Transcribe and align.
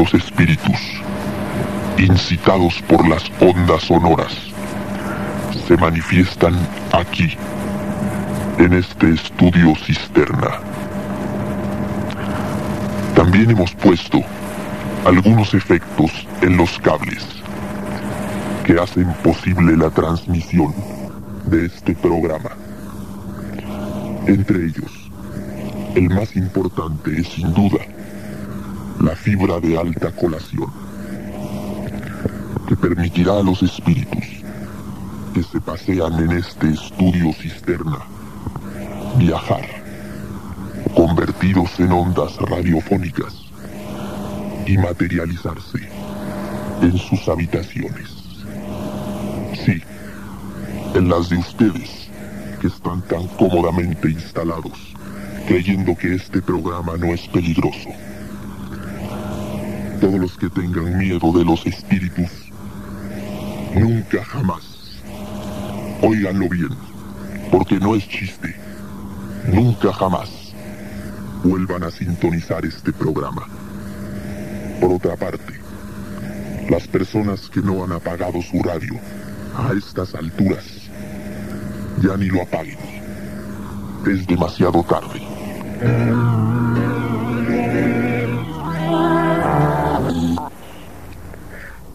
los 0.00 0.14
espíritus, 0.14 0.80
incitados 1.98 2.80
por 2.88 3.06
las 3.06 3.22
ondas 3.38 3.82
sonoras, 3.82 4.32
se 5.68 5.76
manifiestan 5.76 6.54
aquí, 6.90 7.36
en 8.56 8.72
este 8.72 9.12
estudio 9.12 9.74
cisterna. 9.76 10.52
También 13.14 13.50
hemos 13.50 13.74
puesto 13.74 14.22
algunos 15.04 15.52
efectos 15.52 16.26
en 16.40 16.56
los 16.56 16.78
cables 16.78 17.26
que 18.64 18.80
hacen 18.80 19.12
posible 19.22 19.76
la 19.76 19.90
transmisión 19.90 20.74
de 21.44 21.66
este 21.66 21.94
programa. 21.94 22.52
Entre 24.26 24.64
ellos, 24.64 25.10
el 25.94 26.08
más 26.08 26.34
importante 26.36 27.20
es 27.20 27.28
sin 27.28 27.52
duda 27.52 27.80
la 29.00 29.16
fibra 29.16 29.58
de 29.60 29.78
alta 29.78 30.12
colación, 30.12 30.70
que 32.68 32.76
permitirá 32.76 33.38
a 33.38 33.42
los 33.42 33.62
espíritus 33.62 34.24
que 35.32 35.42
se 35.42 35.60
pasean 35.60 36.12
en 36.14 36.32
este 36.32 36.68
estudio 36.68 37.32
cisterna 37.32 37.98
viajar, 39.16 39.64
convertidos 40.94 41.80
en 41.80 41.92
ondas 41.92 42.36
radiofónicas 42.36 43.34
y 44.66 44.76
materializarse 44.76 45.78
en 46.82 46.98
sus 46.98 47.26
habitaciones. 47.28 48.08
Sí, 49.64 49.82
en 50.94 51.08
las 51.08 51.30
de 51.30 51.38
ustedes 51.38 52.10
que 52.60 52.66
están 52.66 53.00
tan 53.02 53.26
cómodamente 53.28 54.10
instalados, 54.10 54.94
creyendo 55.48 55.96
que 55.96 56.16
este 56.16 56.42
programa 56.42 56.98
no 56.98 57.06
es 57.06 57.26
peligroso. 57.28 57.88
Todos 60.00 60.18
los 60.18 60.36
que 60.38 60.48
tengan 60.48 60.96
miedo 60.96 61.30
de 61.32 61.44
los 61.44 61.66
espíritus, 61.66 62.30
nunca 63.74 64.24
jamás, 64.24 64.62
óiganlo 66.00 66.48
bien, 66.48 66.70
porque 67.50 67.78
no 67.78 67.94
es 67.94 68.08
chiste, 68.08 68.56
nunca 69.52 69.92
jamás 69.92 70.54
vuelvan 71.44 71.84
a 71.84 71.90
sintonizar 71.90 72.64
este 72.64 72.92
programa. 72.92 73.46
Por 74.80 74.92
otra 74.92 75.16
parte, 75.16 75.60
las 76.70 76.88
personas 76.88 77.50
que 77.50 77.60
no 77.60 77.84
han 77.84 77.92
apagado 77.92 78.40
su 78.40 78.62
radio 78.62 78.94
a 79.54 79.72
estas 79.76 80.14
alturas, 80.14 80.64
ya 82.00 82.16
ni 82.16 82.26
lo 82.26 82.40
apaguen. 82.40 82.78
Es 84.06 84.26
demasiado 84.26 84.82
tarde. 84.82 86.59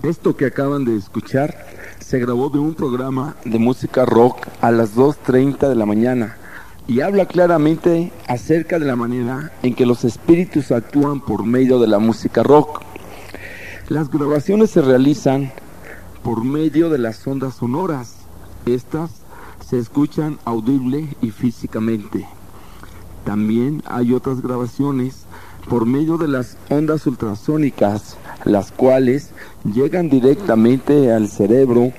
Esto 0.06 0.38
que 0.38 0.46
acaban 0.46 0.86
de 0.86 0.96
escuchar 0.96 1.66
se 2.00 2.20
grabó 2.20 2.52
de 2.52 2.60
un 2.60 2.76
programa 2.76 3.36
de 3.44 3.58
música 3.58 4.06
rock 4.06 4.38
a 4.62 4.70
las 4.70 4.96
2.30 4.96 5.68
de 5.68 5.74
la 5.74 5.88
mañana 5.88 6.38
y 6.88 7.02
habla 7.02 7.26
claramente 7.26 8.14
acerca 8.28 8.78
de 8.78 8.86
la 8.86 8.96
manera 8.96 9.52
en 9.64 9.74
que 9.74 9.88
los 9.88 10.04
espíritus 10.04 10.72
actúan 10.72 11.22
por 11.22 11.44
medio 11.44 11.80
de 11.80 11.88
la 11.88 11.98
música 11.98 12.44
rock. 12.44 12.84
Las 13.90 14.12
grabaciones 14.12 14.70
se 14.70 14.84
realizan 14.84 15.52
por 16.22 16.44
medio 16.44 16.92
de 16.92 17.00
las 17.00 17.26
ondas 17.26 17.56
sonoras. 17.56 18.18
Estas 18.68 19.10
se 19.68 19.80
escuchan 19.80 20.38
audible 20.46 21.16
y 21.24 21.32
físicamente. 21.32 22.28
También 23.24 23.82
hay 23.88 24.14
otras 24.14 24.42
grabaciones 24.42 25.26
por 25.68 25.88
medio 25.88 26.20
de 26.20 26.28
las 26.28 26.58
ondas 26.70 27.08
ultrasónicas, 27.08 28.18
las 28.46 28.72
cuales 28.72 29.32
llegan 29.64 30.10
directamente 30.10 31.12
al 31.12 31.28
cerebro 31.28 31.92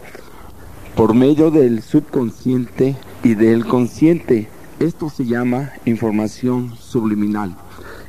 por 0.94 1.14
medio 1.14 1.50
del 1.50 1.82
subconsciente 1.82 2.96
y 3.22 3.34
del 3.34 3.66
consciente. 3.66 4.48
Esto 4.78 5.10
se 5.10 5.26
llama 5.26 5.72
información 5.84 6.74
subliminal 6.76 7.56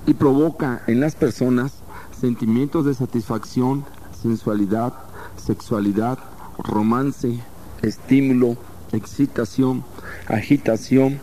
y 0.05 0.13
provoca 0.13 0.83
en 0.87 0.99
las 0.99 1.15
personas 1.15 1.73
sentimientos 2.19 2.85
de 2.85 2.93
satisfacción, 2.93 3.83
sensualidad, 4.21 4.93
sexualidad, 5.35 6.17
romance, 6.57 7.39
estímulo, 7.81 8.57
excitación, 8.91 9.83
agitación 10.27 11.19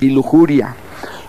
y 0.00 0.10
lujuria. 0.10 0.76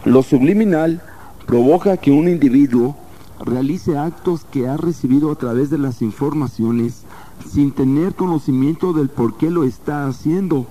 Lo 0.05 0.23
subliminal 0.23 1.01
provoca 1.45 1.97
que 1.97 2.11
un 2.11 2.27
individuo 2.27 2.95
realice 3.39 3.97
actos 3.97 4.45
que 4.51 4.67
ha 4.67 4.77
recibido 4.77 5.31
a 5.31 5.35
través 5.35 5.69
de 5.69 5.77
las 5.77 6.01
informaciones 6.01 7.03
sin 7.47 7.71
tener 7.71 8.15
conocimiento 8.15 8.93
del 8.93 9.09
por 9.09 9.37
qué 9.37 9.49
lo 9.49 9.63
está 9.63 10.07
haciendo. 10.07 10.65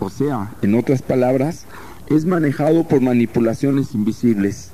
O 0.00 0.10
sea, 0.10 0.54
en 0.62 0.74
otras 0.74 1.02
palabras, 1.02 1.66
es 2.08 2.26
manejado 2.26 2.84
por 2.84 3.00
manipulaciones 3.00 3.94
invisibles. 3.94 4.70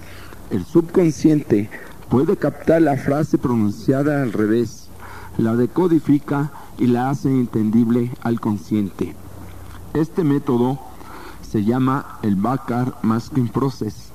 El 0.50 0.64
subconsciente 0.64 1.70
puede 2.08 2.36
captar 2.36 2.82
la 2.82 2.96
frase 2.96 3.38
pronunciada 3.38 4.22
al 4.22 4.32
revés, 4.32 4.88
la 5.38 5.54
decodifica 5.54 6.50
y 6.78 6.86
la 6.86 7.10
hace 7.10 7.28
entendible 7.28 8.10
al 8.22 8.40
consciente. 8.40 9.14
Este 9.94 10.24
método 10.24 10.80
se 11.42 11.64
llama 11.64 12.18
el 12.22 12.36
Bakar 12.36 12.96
Masking 13.02 13.48
Process, 13.48 14.09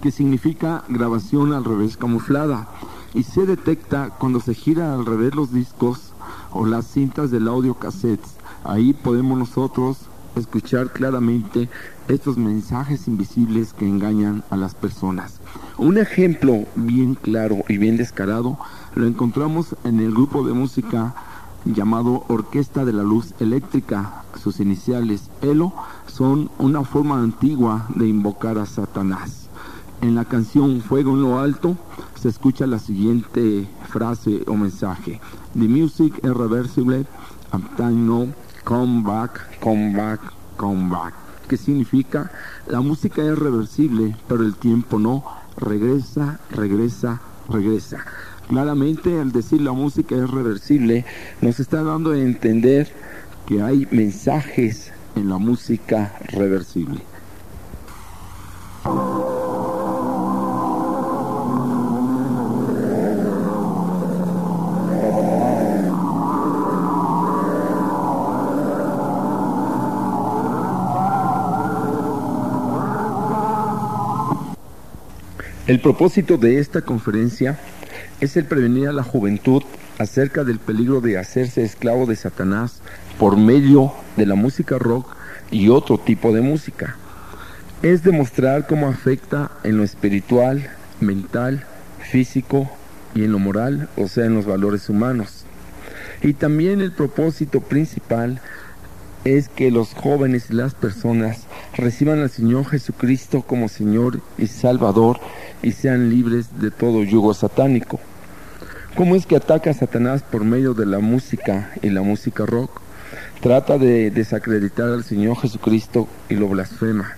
que 0.00 0.10
significa 0.10 0.84
grabación 0.88 1.52
al 1.52 1.64
revés 1.64 1.96
camuflada, 1.96 2.68
y 3.14 3.22
se 3.22 3.46
detecta 3.46 4.10
cuando 4.18 4.40
se 4.40 4.54
gira 4.54 4.94
al 4.94 5.06
revés 5.06 5.34
los 5.34 5.52
discos 5.52 6.12
o 6.50 6.66
las 6.66 6.86
cintas 6.86 7.30
del 7.30 7.48
audio 7.48 7.74
cassettes. 7.74 8.36
Ahí 8.64 8.92
podemos 8.92 9.38
nosotros 9.38 9.98
escuchar 10.36 10.92
claramente 10.92 11.68
estos 12.08 12.36
mensajes 12.36 13.08
invisibles 13.08 13.72
que 13.72 13.88
engañan 13.88 14.44
a 14.50 14.56
las 14.56 14.74
personas. 14.74 15.40
Un 15.78 15.98
ejemplo 15.98 16.64
bien 16.74 17.14
claro 17.14 17.58
y 17.68 17.78
bien 17.78 17.96
descarado 17.96 18.58
lo 18.94 19.06
encontramos 19.06 19.76
en 19.84 20.00
el 20.00 20.12
grupo 20.12 20.46
de 20.46 20.52
música 20.52 21.14
llamado 21.64 22.24
Orquesta 22.28 22.84
de 22.84 22.92
la 22.92 23.02
Luz 23.02 23.34
Eléctrica. 23.40 24.24
Sus 24.40 24.60
iniciales 24.60 25.30
ELO 25.42 25.72
son 26.06 26.50
una 26.58 26.84
forma 26.84 27.20
antigua 27.20 27.86
de 27.94 28.06
invocar 28.06 28.58
a 28.58 28.66
Satanás. 28.66 29.45
En 30.02 30.14
la 30.14 30.24
canción 30.24 30.82
Fuego 30.82 31.12
en 31.12 31.22
lo 31.22 31.38
Alto 31.38 31.76
se 32.20 32.28
escucha 32.28 32.66
la 32.66 32.78
siguiente 32.78 33.66
frase 33.88 34.42
o 34.46 34.54
mensaje. 34.54 35.20
The 35.54 35.68
music 35.68 36.18
is 36.22 36.30
reversible, 36.30 37.06
time 37.76 38.06
no, 38.06 38.28
come 38.64 39.02
back, 39.02 39.58
come 39.60 39.96
back, 39.96 40.20
come 40.56 40.90
back. 40.90 41.14
Que 41.48 41.56
significa 41.56 42.30
la 42.66 42.80
música 42.80 43.22
es 43.22 43.38
reversible, 43.38 44.16
pero 44.28 44.42
el 44.42 44.54
tiempo 44.54 44.98
no. 44.98 45.24
Regresa, 45.56 46.40
regresa, 46.50 47.20
regresa. 47.48 48.04
Claramente 48.48 49.18
al 49.18 49.32
decir 49.32 49.62
la 49.62 49.72
música 49.72 50.14
es 50.14 50.30
reversible, 50.30 51.06
nos 51.40 51.58
está 51.58 51.82
dando 51.82 52.12
a 52.12 52.18
entender 52.18 52.92
que 53.46 53.62
hay 53.62 53.88
mensajes 53.90 54.92
en 55.14 55.30
la 55.30 55.38
música 55.38 56.18
reversible. 56.28 57.00
El 75.66 75.80
propósito 75.80 76.38
de 76.38 76.60
esta 76.60 76.82
conferencia 76.82 77.58
es 78.20 78.36
el 78.36 78.44
prevenir 78.44 78.86
a 78.86 78.92
la 78.92 79.02
juventud 79.02 79.64
acerca 79.98 80.44
del 80.44 80.60
peligro 80.60 81.00
de 81.00 81.18
hacerse 81.18 81.64
esclavo 81.64 82.06
de 82.06 82.14
Satanás 82.14 82.82
por 83.18 83.36
medio 83.36 83.92
de 84.16 84.26
la 84.26 84.36
música 84.36 84.78
rock 84.78 85.16
y 85.50 85.68
otro 85.68 85.98
tipo 85.98 86.32
de 86.32 86.40
música. 86.40 86.96
Es 87.82 88.04
demostrar 88.04 88.68
cómo 88.68 88.86
afecta 88.86 89.50
en 89.64 89.76
lo 89.76 89.82
espiritual, 89.82 90.70
mental, 91.00 91.64
físico 91.98 92.70
y 93.16 93.24
en 93.24 93.32
lo 93.32 93.40
moral, 93.40 93.88
o 93.96 94.06
sea, 94.06 94.26
en 94.26 94.36
los 94.36 94.46
valores 94.46 94.88
humanos. 94.88 95.46
Y 96.22 96.34
también 96.34 96.80
el 96.80 96.92
propósito 96.92 97.60
principal 97.60 98.40
es 99.24 99.48
que 99.48 99.72
los 99.72 99.94
jóvenes 99.94 100.46
y 100.50 100.54
las 100.54 100.74
personas 100.74 101.40
reciban 101.76 102.20
al 102.20 102.30
Señor 102.30 102.66
Jesucristo 102.66 103.42
como 103.42 103.68
Señor 103.68 104.20
y 104.38 104.46
Salvador 104.46 105.18
y 105.62 105.72
sean 105.72 106.10
libres 106.10 106.60
de 106.60 106.70
todo 106.70 107.02
yugo 107.02 107.34
satánico. 107.34 108.00
¿Cómo 108.94 109.14
es 109.14 109.26
que 109.26 109.36
ataca 109.36 109.70
a 109.70 109.74
Satanás 109.74 110.22
por 110.22 110.44
medio 110.44 110.72
de 110.72 110.86
la 110.86 111.00
música 111.00 111.70
y 111.82 111.90
la 111.90 112.02
música 112.02 112.46
rock? 112.46 112.80
Trata 113.40 113.76
de 113.76 114.10
desacreditar 114.10 114.88
al 114.88 115.04
Señor 115.04 115.36
Jesucristo 115.36 116.08
y 116.28 116.34
lo 116.34 116.48
blasfema. 116.48 117.12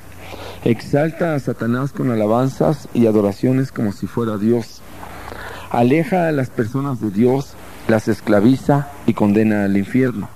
Exalta 0.65 1.35
a 1.35 1.39
Satanás 1.39 1.93
con 1.93 2.11
alabanzas 2.11 2.89
y 2.95 3.07
adoraciones 3.07 3.71
como 3.71 3.93
si 3.93 4.07
fuera 4.07 4.37
Dios. 4.39 4.83
Aleja 5.71 6.29
a 6.29 6.33
las 6.33 6.51
personas 6.51 7.01
de 7.01 7.11
Dios, 7.11 7.55
las 7.87 8.09
esclaviza 8.09 8.89
y 9.07 9.15
condena 9.15 9.65
al 9.65 9.77
infierno. 9.77 10.29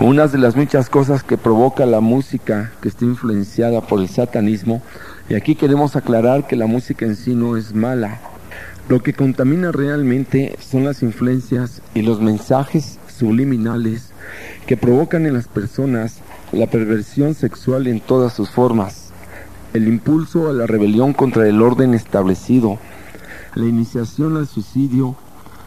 Una 0.00 0.28
de 0.28 0.38
las 0.38 0.54
muchas 0.54 0.88
cosas 0.88 1.24
que 1.24 1.36
provoca 1.36 1.84
la 1.84 1.98
música 1.98 2.70
que 2.80 2.88
está 2.88 3.04
influenciada 3.04 3.80
por 3.80 3.98
el 3.98 4.08
satanismo, 4.08 4.80
y 5.28 5.34
aquí 5.34 5.54
queremos 5.54 5.94
aclarar 5.94 6.46
que 6.46 6.56
la 6.56 6.66
música 6.66 7.04
en 7.04 7.16
sí 7.16 7.34
no 7.34 7.56
es 7.56 7.74
mala. 7.74 8.20
Lo 8.88 9.02
que 9.02 9.12
contamina 9.12 9.72
realmente 9.72 10.56
son 10.58 10.84
las 10.84 11.02
influencias 11.02 11.82
y 11.94 12.00
los 12.00 12.20
mensajes 12.20 12.98
subliminales 13.18 14.12
que 14.66 14.78
provocan 14.78 15.26
en 15.26 15.34
las 15.34 15.48
personas 15.48 16.20
la 16.52 16.66
perversión 16.66 17.34
sexual 17.34 17.86
en 17.86 18.00
todas 18.00 18.32
sus 18.32 18.48
formas, 18.48 19.10
el 19.74 19.86
impulso 19.86 20.48
a 20.48 20.54
la 20.54 20.66
rebelión 20.66 21.12
contra 21.12 21.46
el 21.46 21.60
orden 21.60 21.92
establecido, 21.92 22.78
la 23.54 23.66
iniciación 23.66 24.38
al 24.38 24.46
suicidio, 24.46 25.14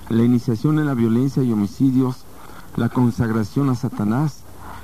la 0.09 0.23
iniciación 0.23 0.79
en 0.79 0.87
la 0.87 0.95
violencia 0.95 1.43
y 1.43 1.51
homicidios, 1.51 2.25
la 2.75 2.89
consagración 2.89 3.69
a 3.69 3.75
Satanás, 3.75 4.39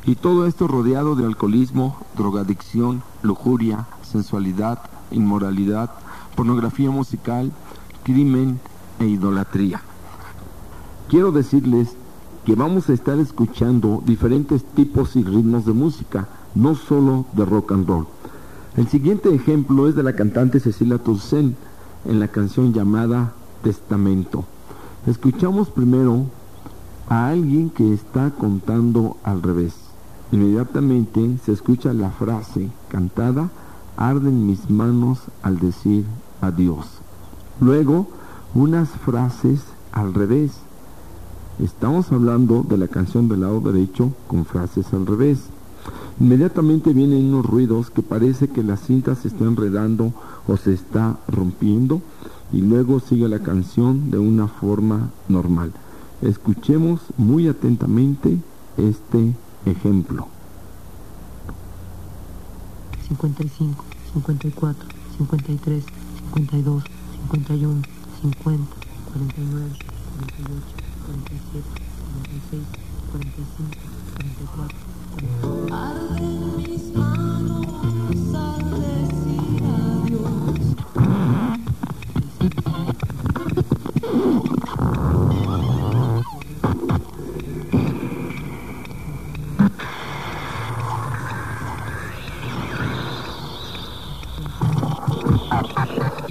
y 0.05 0.15
todo 0.15 0.45
esto 0.45 0.67
rodeado 0.67 1.15
de 1.15 1.25
alcoholismo, 1.25 1.97
drogadicción, 2.15 3.01
lujuria, 3.23 3.87
sensualidad, 4.07 4.79
inmoralidad, 5.11 5.91
pornografía 6.35 6.89
musical, 6.89 7.51
crimen 8.03 8.59
e 8.99 9.05
idolatría. 9.05 9.81
Quiero 11.09 11.31
decirles 11.31 11.95
que 12.45 12.55
vamos 12.55 12.89
a 12.89 12.93
estar 12.93 13.19
escuchando 13.19 14.01
diferentes 14.05 14.63
tipos 14.63 15.15
y 15.15 15.23
ritmos 15.23 15.65
de 15.65 15.73
música, 15.73 16.27
no 16.55 16.75
solo 16.75 17.25
de 17.33 17.45
rock 17.45 17.73
and 17.73 17.87
roll. 17.87 18.07
El 18.77 18.87
siguiente 18.87 19.33
ejemplo 19.33 19.87
es 19.87 19.95
de 19.95 20.03
la 20.03 20.13
cantante 20.13 20.59
Cecilia 20.59 20.97
Toussaint 20.97 21.55
en 22.05 22.19
la 22.19 22.27
canción 22.27 22.73
llamada 22.73 23.33
Testamento. 23.63 24.45
Escuchamos 25.07 25.69
primero 25.69 26.25
a 27.09 27.29
alguien 27.29 27.69
que 27.69 27.93
está 27.93 28.31
contando 28.31 29.17
al 29.23 29.41
revés. 29.41 29.73
Inmediatamente 30.31 31.37
se 31.45 31.53
escucha 31.53 31.93
la 31.93 32.11
frase 32.11 32.69
cantada, 32.89 33.49
arden 33.97 34.47
mis 34.47 34.69
manos 34.69 35.19
al 35.41 35.59
decir 35.59 36.05
adiós. 36.39 36.85
Luego, 37.59 38.07
unas 38.53 38.89
frases 38.89 39.61
al 39.91 40.13
revés. 40.13 40.51
Estamos 41.59 42.11
hablando 42.11 42.63
de 42.63 42.77
la 42.77 42.87
canción 42.87 43.27
del 43.27 43.41
lado 43.41 43.59
derecho 43.59 44.13
con 44.27 44.45
frases 44.45 44.93
al 44.93 45.07
revés. 45.07 45.39
Inmediatamente 46.19 46.93
vienen 46.93 47.33
unos 47.33 47.45
ruidos 47.45 47.89
que 47.89 48.01
parece 48.01 48.47
que 48.47 48.63
la 48.63 48.77
cinta 48.77 49.15
se 49.15 49.27
está 49.27 49.45
enredando 49.45 50.13
o 50.47 50.57
se 50.57 50.73
está 50.73 51.17
rompiendo 51.27 52.01
y 52.51 52.61
luego 52.61 52.99
sigue 52.99 53.27
la 53.27 53.39
canción 53.39 54.09
de 54.11 54.19
una 54.19 54.47
forma 54.47 55.09
normal. 55.27 55.71
Escuchemos 56.21 57.01
muy 57.17 57.47
atentamente 57.47 58.37
este 58.77 59.35
ejemplo. 59.65 60.27
55, 63.07 63.85
54, 64.21 64.75
53, 65.17 65.83
52, 66.33 66.83
51, 67.31 67.81
50, 68.21 68.67
49, 69.13 69.77
48, 70.17 70.63
47, 71.05 71.63
46, 72.51 72.63
45, 73.11 73.77
44, 74.17 74.75
45. 75.07 75.71
Arden 75.71 76.57
mis 76.57 76.93
manos 76.93 77.86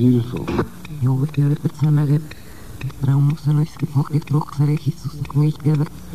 beautiful. 0.06 0.46
You 1.02 1.14
will 1.14 1.26
do 1.26 1.50
it. 1.50 1.58
It's 1.64 1.82
a 1.82 1.86
little 1.86 2.18
bit. 2.18 2.36
But 3.00 3.08
I'm 3.08 3.30
also 3.30 3.50
nice 3.50 3.76
to 3.78 3.86
pocket 3.86 4.30
rocks 4.30 4.58
that 4.58 4.68
I 4.68 4.78
used 4.78 5.02
to 5.02 5.08
stick. 5.08 6.05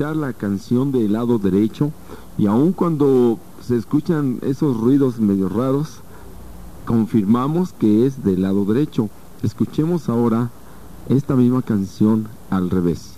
La 0.00 0.32
canción 0.32 0.90
del 0.90 1.12
lado 1.12 1.38
derecho 1.38 1.92
y 2.38 2.46
aun 2.46 2.72
cuando 2.72 3.38
se 3.60 3.76
escuchan 3.76 4.38
esos 4.42 4.76
ruidos 4.78 5.18
medio 5.18 5.48
raros, 5.48 6.00
confirmamos 6.86 7.72
que 7.74 8.06
es 8.06 8.24
del 8.24 8.42
lado 8.42 8.64
derecho. 8.64 9.10
Escuchemos 9.42 10.08
ahora 10.08 10.50
esta 11.08 11.36
misma 11.36 11.62
canción 11.62 12.26
al 12.50 12.70
revés. 12.70 13.12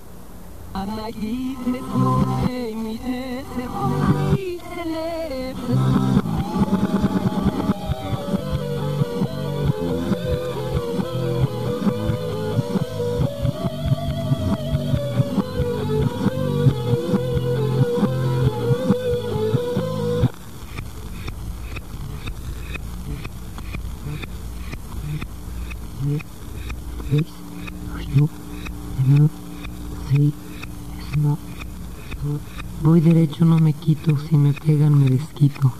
Quito, 34.05 34.19
si 34.29 34.37
me 34.37 34.53
pegan 34.53 34.99
me 34.99 35.09
desquito. 35.09 35.73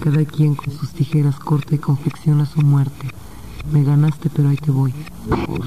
Cada 0.00 0.24
quien 0.24 0.54
con 0.54 0.70
sus 0.72 0.90
tijeras 0.90 1.36
corta 1.36 1.74
y 1.74 1.78
confecciona 1.78 2.44
su 2.46 2.60
muerte. 2.60 3.08
Me 3.72 3.82
ganaste, 3.82 4.28
pero 4.34 4.50
ahí 4.50 4.56
te 4.56 4.70
voy. 4.70 4.92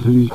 Que 0.04 0.30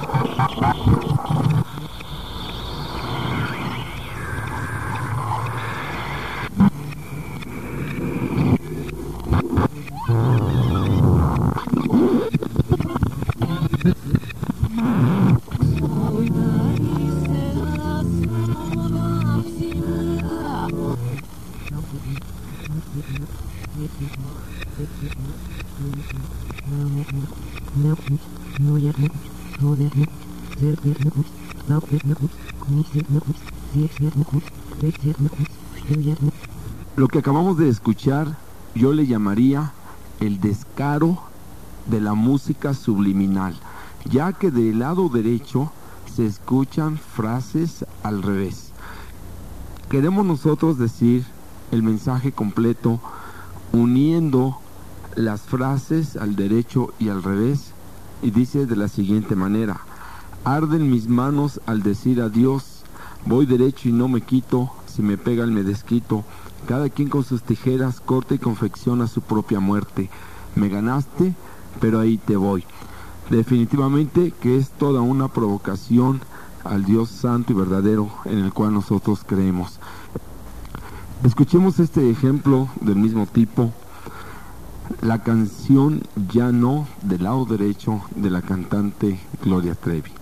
acabamos 37.23 37.57
de 37.57 37.69
escuchar 37.69 38.37
yo 38.75 38.93
le 38.93 39.07
llamaría 39.07 39.71
el 40.19 40.41
descaro 40.41 41.23
de 41.87 42.01
la 42.01 42.15
música 42.15 42.75
subliminal, 42.75 43.55
ya 44.11 44.33
que 44.33 44.51
del 44.51 44.81
lado 44.81 45.09
derecho 45.09 45.71
se 46.13 46.27
escuchan 46.27 46.99
frases 46.99 47.87
al 48.03 48.25
revés. 48.25 48.73
Queremos 49.89 50.27
nosotros 50.27 50.79
decir 50.79 51.25
el 51.71 51.85
mensaje 51.85 52.33
completo 52.33 52.99
uniendo 53.73 54.59
las 55.15 55.43
frases 55.43 56.17
al 56.17 56.35
derecho 56.35 56.93
y 56.99 57.09
al 57.09 57.23
revés, 57.23 57.71
y 58.21 58.33
dice 58.33 58.67
de 58.67 58.75
la 58.75 58.89
siguiente 58.89 59.37
manera, 59.37 59.81
arden 60.43 60.91
mis 60.91 61.07
manos 61.07 61.61
al 61.67 61.85
decir 61.85 62.21
adiós, 62.21 62.83
voy 63.27 63.47
derecho 63.47 63.89
y 63.89 63.93
no 63.93 64.09
me 64.09 64.23
quito, 64.23 64.73
si 64.89 65.03
me 65.03 65.17
pegan 65.19 65.55
me 65.55 65.63
desquito, 65.63 66.25
cada 66.67 66.89
quien 66.89 67.09
con 67.09 67.25
sus 67.25 67.43
tijeras 67.43 68.01
corta 68.01 68.35
y 68.35 68.39
confecciona 68.39 69.07
su 69.07 69.21
propia 69.21 69.61
muerte, 69.61 70.11
me 70.55 70.69
ganaste, 70.69 71.35
pero 71.81 72.01
ahí 72.01 72.19
te 72.19 72.37
voy. 72.37 72.65
Definitivamente 73.31 74.33
que 74.41 74.57
es 74.57 74.71
toda 74.71 75.01
una 75.01 75.29
provocación 75.29 76.21
al 76.65 76.85
Dios 76.85 77.09
santo 77.09 77.53
y 77.53 77.57
verdadero 77.57 78.11
en 78.25 78.39
el 78.39 78.53
cual 78.53 78.75
nosotros 78.75 79.25
creemos. 79.27 79.81
Escuchemos 81.25 81.79
este 81.79 82.11
ejemplo 82.11 82.69
del 82.81 82.97
mismo 82.97 83.27
tipo. 83.27 83.73
La 85.01 85.23
canción 85.23 86.03
Ya 86.33 86.53
no 86.53 86.87
del 87.03 87.25
lado 87.25 87.45
derecho 87.47 88.03
de 88.17 88.31
la 88.31 88.43
cantante 88.43 89.21
Gloria 89.43 89.75
Trevi. 89.75 90.13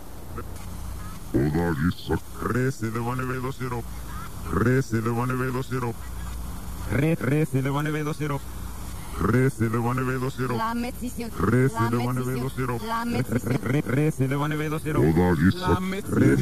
Re 4.53 4.83
se 4.83 5.01
le 5.01 5.11
va 5.11 5.25
a 5.25 5.27
2-0. 5.27 5.95
Re 6.91 7.47
se 7.47 7.63
le 7.63 7.71
va 7.71 7.81
a 7.81 7.85
2-0. 7.85 8.41
Re, 9.21 9.51
se 9.51 9.69
le 9.69 9.79
va 9.79 9.91
a 9.91 9.95
2-0. 9.95 10.01
Re 10.01 10.31
se 10.31 10.41
le 10.41 10.49
va 10.49 10.51
a 10.51 10.55
2-0. 10.55 10.57
La 10.57 10.75
mezzición. 10.75 11.31
Re 11.39 11.69
se 11.69 11.75
La 11.75 11.91
le 11.91 11.97
va 12.05 12.11
a 12.11 12.15
mezzición. 12.15 12.51
2-0. 12.79 12.83
La 12.87 13.05
Re, 13.05 13.11
mezzición. 13.11 13.61
re, 13.63 13.81
re 13.83 14.11
se 14.11 14.29
le 14.29 14.37
va 14.37 14.47
a 14.47 14.49
2-0. 14.49 14.97
Oda 14.99 15.49
Isa, 15.49 15.79
Re, 16.11 16.37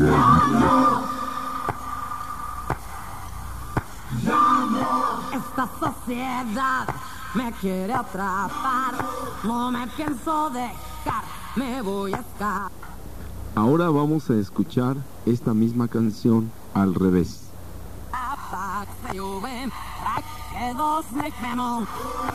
Esta 5.33 5.69
sociedad 5.81 6.87
me 7.35 7.53
quiere 7.61 7.93
atrapar. 7.93 8.95
No 9.45 9.71
me 9.71 9.87
pienso 9.89 10.51
dejar, 10.51 11.25
me 11.57 11.83
voy 11.83 12.13
a 12.15 12.19
escapar. 12.19 12.71
Ahora 13.55 13.91
vamos 13.91 14.31
a 14.31 14.35
escuchar 14.35 14.97
esta 15.27 15.53
misma 15.53 15.89
canción 15.89 16.51
al 16.75 16.95
revés. 16.95 17.48
Abfaxjuven, 18.51 19.71
Rakedos 20.05 21.05
Lekmemon, 21.13 21.87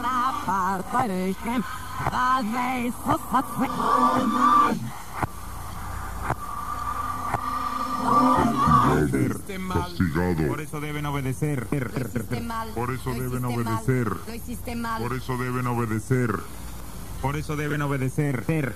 Rapartarischem, 0.02 1.64
Radreisus 2.12 3.22
castigado, 9.74 10.48
Por 10.48 10.62
eso 10.62 10.80
deben 10.80 11.06
obedecer. 11.06 11.68
Lo 11.72 12.02
hiciste 12.02 12.42
mal. 12.42 12.70
Por 12.74 12.92
eso 12.92 13.14
deben 13.14 13.46
obedecer. 13.46 14.10
Por 15.02 15.14
eso 15.16 15.38
deben 15.38 15.68
obedecer. 15.68 16.44
Por 17.22 17.38
eso 17.38 17.56
deben 17.56 17.82
obedecer. 17.82 18.76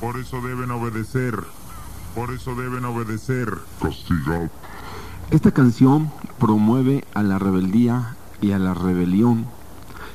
Por 0.00 0.16
eso 0.18 0.40
deben 0.40 0.70
obedecer. 0.70 1.44
Por 2.14 2.32
eso 2.32 2.54
deben 2.54 2.84
obedecer. 2.84 3.58
castigado, 3.80 4.50
Esta 5.30 5.50
canción 5.50 6.10
promueve 6.42 7.04
a 7.14 7.22
la 7.22 7.38
rebeldía 7.38 8.16
y 8.40 8.50
a 8.50 8.58
la 8.58 8.74
rebelión 8.74 9.46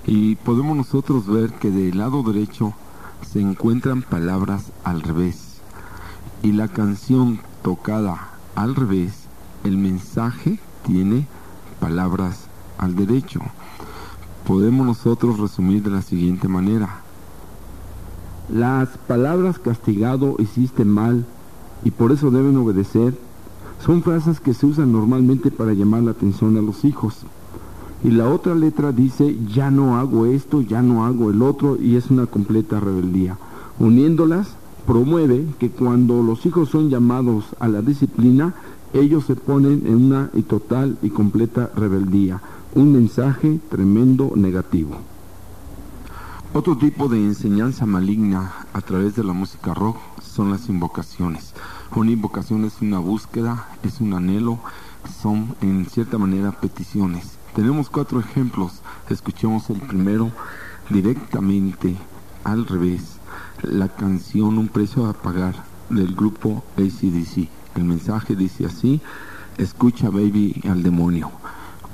y 0.05 0.36
podemos 0.36 0.75
nosotros 0.75 1.25
ver 1.25 1.53
que 1.53 1.72
del 1.72 2.00
lado 2.00 2.22
derecho 2.22 2.74
se 3.25 3.39
encuentran 3.39 4.01
palabras 4.01 4.74
al 4.84 5.03
revés 5.03 5.62
y 6.43 6.51
la 6.51 6.67
canción 6.67 7.39
tocada 7.63 8.31
al 8.55 8.75
revés, 8.75 9.13
el 9.63 9.77
mensaje 9.77 10.60
tiene 10.86 11.27
palabras 11.79 12.48
al 12.77 12.98
derecho. 12.98 13.39
Podemos 14.46 14.86
nosotros 14.86 15.39
resumir 15.39 15.81
de 15.81 15.91
la 15.91 16.01
siguiente 16.01 16.50
manera. 16.50 17.03
Las 18.50 18.89
palabras 18.98 19.60
castigado 19.60 20.36
hiciste 20.39 20.84
mal 20.84 21.25
y 21.86 21.91
por 21.91 22.12
eso 22.12 22.31
deben 22.31 22.57
obedecer 22.57 23.17
son 23.84 24.03
frases 24.03 24.39
que 24.39 24.53
se 24.53 24.65
usan 24.65 24.91
normalmente 24.91 25.51
para 25.51 25.74
llamar 25.74 26.03
la 26.03 26.12
atención 26.12 26.57
a 26.57 26.62
los 26.62 26.84
hijos. 26.86 27.25
Y 28.03 28.12
la 28.12 28.29
otra 28.29 28.53
letra 28.53 28.91
dice, 28.91 29.38
ya 29.53 29.72
no 29.72 29.98
hago 29.98 30.25
esto, 30.25 30.62
ya 30.62 30.81
no 30.81 31.05
hago 31.05 31.31
el 31.31 31.41
otro, 31.41 31.77
y 31.81 31.96
es 31.96 32.12
una 32.12 32.27
completa 32.27 32.79
rebeldía. 32.79 33.38
Uniéndolas, 33.79 34.55
promueve 34.86 35.46
que 35.60 35.69
cuando 35.69 36.22
los 36.24 36.46
hijos 36.46 36.69
son 36.69 36.89
llamados 36.89 37.46
a 37.60 37.67
la 37.67 37.81
disciplina, 37.81 38.55
ellos 38.93 39.25
se 39.25 39.36
ponen 39.36 39.84
en 39.86 39.96
una 39.96 40.29
y 40.34 40.43
total 40.43 40.98
y 41.01 41.10
completa 41.10 41.72
rebeldía. 41.75 42.41
Un 42.74 42.93
mensaje 42.93 43.60
tremendo 43.69 44.31
negativo. 44.36 44.98
Otro 46.53 46.77
tipo 46.77 47.10
de 47.10 47.17
enseñanza 47.17 47.86
maligna 47.86 48.53
a 48.74 48.81
través 48.81 49.15
de 49.15 49.24
la 49.24 49.34
música 49.34 49.74
rock 49.74 49.98
son 50.22 50.51
las 50.51 50.69
invocaciones. 50.69 51.53
Una 51.96 52.12
invocación 52.12 52.65
es 52.65 52.82
una 52.82 53.00
búsqueda, 53.00 53.67
es 53.82 54.01
un 54.01 54.13
anhelo, 54.13 54.60
son 55.22 55.56
en 55.62 55.86
cierta 55.86 56.17
manera 56.17 56.51
peticiones. 56.51 57.38
Tenemos 57.56 57.89
cuatro 57.89 58.20
ejemplos. 58.20 58.82
Escuchemos 59.10 59.70
el 59.70 59.79
primero 59.79 60.32
directamente 60.89 61.96
al 62.44 62.67
revés. 62.67 63.17
La 63.63 63.88
canción 63.88 64.58
Un 64.58 64.67
precio 64.67 65.08
a 65.08 65.13
pagar 65.13 65.56
del 65.89 66.13
grupo 66.13 66.63
ACDC. 66.75 67.48
El 67.75 67.86
mensaje 67.86 68.36
dice 68.36 68.65
así, 68.65 69.01
escucha 69.58 70.10
baby 70.10 70.62
al 70.70 70.84
demonio. 70.84 71.32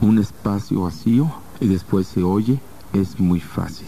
Un 0.01 0.17
espacio 0.17 0.81
vacío 0.81 1.31
y 1.61 1.67
después 1.67 2.07
se 2.07 2.23
oye, 2.23 2.59
es 2.93 3.19
muy 3.19 3.39
fácil. 3.39 3.87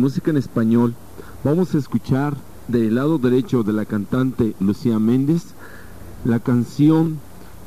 Música 0.00 0.30
en 0.30 0.36
español 0.36 0.94
vamos 1.44 1.74
a 1.74 1.78
escuchar 1.78 2.36
del 2.68 2.94
lado 2.94 3.18
derecho 3.18 3.62
de 3.62 3.72
la 3.72 3.84
cantante 3.84 4.54
Lucía 4.60 4.98
Méndez 4.98 5.54
la 6.24 6.40
canción 6.40 7.18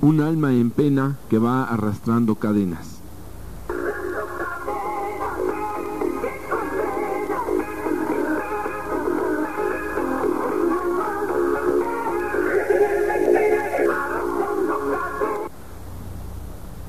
Un 0.01 0.21
alma 0.21 0.53
en 0.53 0.71
pena 0.71 1.17
que 1.29 1.39
va 1.39 1.65
arrastrando 1.65 2.35
cadenas. 2.35 2.99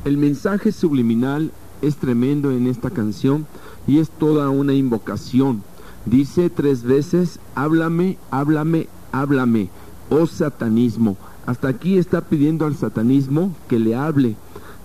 El 0.04 0.16
mensaje 0.16 0.72
subliminal 0.72 1.52
es 1.82 1.96
tremendo 1.96 2.50
en 2.50 2.66
esta 2.66 2.90
canción 2.90 3.46
y 3.86 3.98
es 3.98 4.10
toda 4.10 4.50
una 4.50 4.74
invocación. 4.74 5.62
Dice 6.06 6.50
tres 6.50 6.82
veces, 6.82 7.40
háblame, 7.54 8.18
háblame, 8.30 8.88
háblame, 9.12 9.70
oh 10.10 10.26
satanismo. 10.26 11.16
Hasta 11.46 11.68
aquí 11.68 11.98
está 11.98 12.22
pidiendo 12.22 12.66
al 12.66 12.76
satanismo 12.76 13.54
que 13.68 13.78
le 13.78 13.94
hable. 13.94 14.36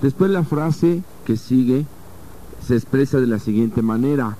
Después 0.01 0.31
la 0.31 0.43
frase 0.43 1.03
que 1.25 1.37
sigue 1.37 1.85
se 2.65 2.75
expresa 2.75 3.19
de 3.19 3.27
la 3.27 3.39
siguiente 3.39 3.81
manera, 3.81 4.37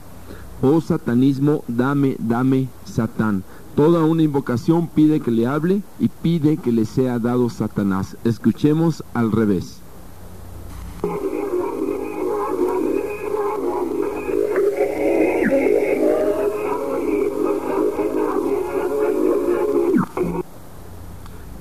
oh 0.62 0.82
satanismo, 0.82 1.64
dame, 1.68 2.18
dame, 2.20 2.70
satán. 2.86 3.44
Toda 3.76 4.06
una 4.06 4.24
invocación 4.24 4.88
pide 4.88 5.20
que 5.20 5.32
le 5.32 5.48
hable 5.48 5.84
y 6.00 6.08
pide 6.08 6.56
que 6.58 6.72
le 6.72 6.86
sea 6.86 7.20
dado 7.20 7.50
Satanás. 7.50 8.16
Escuchemos 8.24 9.04
al 9.14 9.34
revés. 9.34 9.82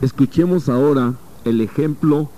Escuchemos 0.04 0.68
ahora 0.68 1.14
el 1.46 1.62
ejemplo 1.62 2.28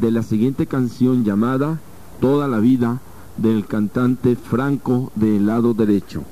de 0.00 0.12
la 0.12 0.22
siguiente 0.22 0.68
canción 0.68 1.24
llamada 1.24 1.80
Toda 2.20 2.46
la 2.46 2.60
vida 2.60 3.00
del 3.36 3.66
cantante 3.66 4.36
Franco 4.36 5.10
del 5.16 5.44
lado 5.46 5.74
derecho. 5.74 6.22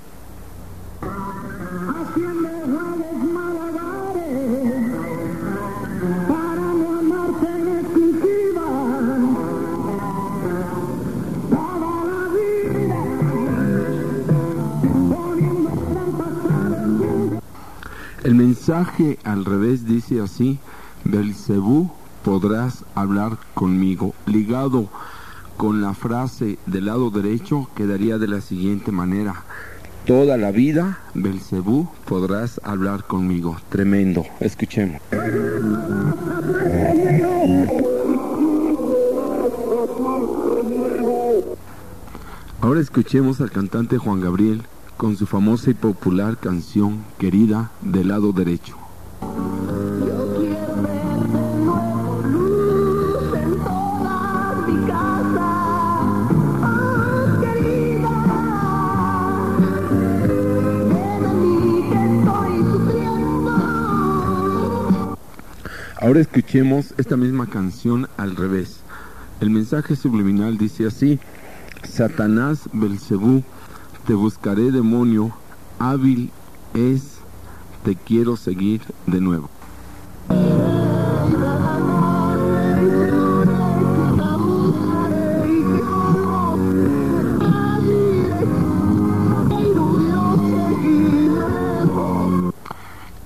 Mensaje 18.77 19.19
al 19.25 19.47
revés 19.47 19.87
dice 19.87 20.21
así, 20.21 20.59
Belcebú 21.05 21.91
podrás 22.23 22.85
hablar 22.95 23.39
conmigo, 23.55 24.15
ligado 24.27 24.91
con 25.57 25.81
la 25.81 25.95
frase 25.95 26.59
del 26.67 26.87
lado 26.87 27.11
derecho 27.11 27.71
quedaría 27.75 28.19
de 28.19 28.29
la 28.29 28.43
siguiente 28.43 28.93
manera. 28.93 29.45
Toda 30.05 30.37
la 30.37 30.51
vida, 30.51 30.99
Belcebú, 31.15 31.89
podrás 32.07 32.61
hablar 32.65 33.05
conmigo. 33.05 33.57
Tremendo. 33.71 34.25
Escuchemos. 34.41 35.01
Ahora 42.61 42.81
escuchemos 42.81 43.41
al 43.41 43.51
cantante 43.51 43.97
Juan 43.97 44.21
Gabriel 44.21 44.63
con 44.97 45.17
su 45.17 45.27
famosa 45.27 45.71
y 45.71 45.75
popular 45.75 46.39
canción 46.39 47.05
Querida 47.19 47.71
del 47.83 48.09
lado 48.09 48.33
derecho. 48.33 48.77
Ahora 65.99 66.21
escuchemos 66.21 66.95
esta 66.99 67.17
misma 67.17 67.49
canción 67.49 68.09
al 68.17 68.37
revés. 68.37 68.81
El 69.41 69.51
mensaje 69.51 69.97
subliminal 69.97 70.57
dice 70.57 70.87
así: 70.87 71.19
Satanás 71.83 72.69
Belcebú, 72.73 73.43
te 74.07 74.15
buscaré 74.15 74.71
demonio, 74.71 75.33
hábil 75.81 76.31
es, 76.75 77.19
te 77.85 77.97
quiero 77.97 78.37
seguir 78.37 78.81
de 79.07 79.21
nuevo. 79.21 79.51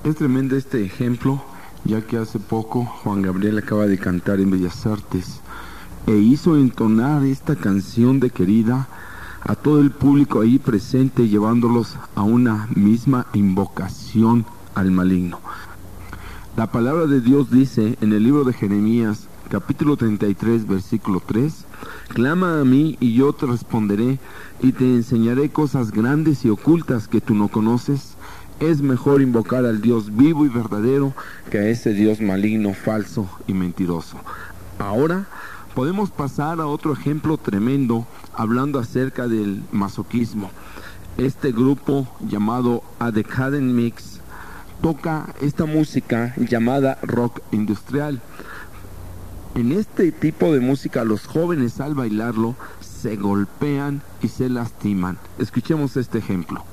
Es 0.03 0.15
tremendo 0.15 0.55
este 0.55 0.83
ejemplo, 0.83 1.43
ya 1.85 2.01
que 2.01 2.17
hace 2.17 2.39
poco 2.39 2.85
Juan 2.85 3.21
Gabriel 3.21 3.59
acaba 3.59 3.85
de 3.85 3.99
cantar 3.99 4.39
en 4.39 4.49
Bellas 4.49 4.87
Artes 4.87 5.41
e 6.07 6.13
hizo 6.13 6.57
entonar 6.57 7.23
esta 7.23 7.55
canción 7.55 8.19
de 8.19 8.31
querida 8.31 8.87
a 9.41 9.55
todo 9.55 9.81
el 9.81 9.91
público 9.91 10.41
ahí 10.41 10.59
presente, 10.59 11.27
llevándolos 11.27 11.97
a 12.15 12.23
una 12.23 12.67
misma 12.75 13.27
invocación 13.33 14.45
al 14.75 14.91
maligno. 14.91 15.39
La 16.55 16.71
palabra 16.71 17.07
de 17.07 17.21
Dios 17.21 17.49
dice 17.49 17.97
en 18.01 18.13
el 18.13 18.23
libro 18.23 18.43
de 18.43 18.53
Jeremías, 18.53 19.27
capítulo 19.49 19.97
33, 19.97 20.67
versículo 20.67 21.21
3, 21.25 21.65
Clama 22.09 22.59
a 22.59 22.65
mí 22.65 22.97
y 22.99 23.13
yo 23.13 23.33
te 23.33 23.45
responderé 23.45 24.19
y 24.61 24.73
te 24.73 24.83
enseñaré 24.83 25.49
cosas 25.49 25.91
grandes 25.91 26.45
y 26.45 26.49
ocultas 26.49 27.07
que 27.07 27.21
tú 27.21 27.33
no 27.33 27.47
conoces. 27.47 28.15
Es 28.59 28.81
mejor 28.81 29.21
invocar 29.21 29.65
al 29.65 29.81
Dios 29.81 30.15
vivo 30.15 30.45
y 30.45 30.49
verdadero 30.49 31.13
que 31.49 31.57
a 31.57 31.67
ese 31.67 31.93
Dios 31.93 32.21
maligno, 32.21 32.73
falso 32.73 33.27
y 33.47 33.53
mentiroso. 33.53 34.17
Ahora 34.77 35.25
podemos 35.75 36.11
pasar 36.11 36.59
a 36.59 36.67
otro 36.67 36.93
ejemplo 36.93 37.37
tremendo 37.37 38.05
hablando 38.33 38.79
acerca 38.79 39.27
del 39.27 39.63
masoquismo. 39.71 40.51
Este 41.17 41.51
grupo 41.51 42.07
llamado 42.21 42.83
A 42.99 43.11
Decadent 43.11 43.71
Mix 43.73 44.21
toca 44.81 45.33
esta 45.41 45.65
música 45.65 46.33
llamada 46.37 46.97
rock 47.03 47.41
industrial. 47.51 48.21
En 49.55 49.71
este 49.71 50.11
tipo 50.11 50.53
de 50.53 50.59
música 50.59 51.03
los 51.03 51.25
jóvenes 51.25 51.79
al 51.81 51.93
bailarlo 51.93 52.55
se 52.79 53.15
golpean 53.17 54.01
y 54.21 54.29
se 54.29 54.49
lastiman. 54.49 55.17
Escuchemos 55.37 55.97
este 55.97 56.19
ejemplo. 56.19 56.63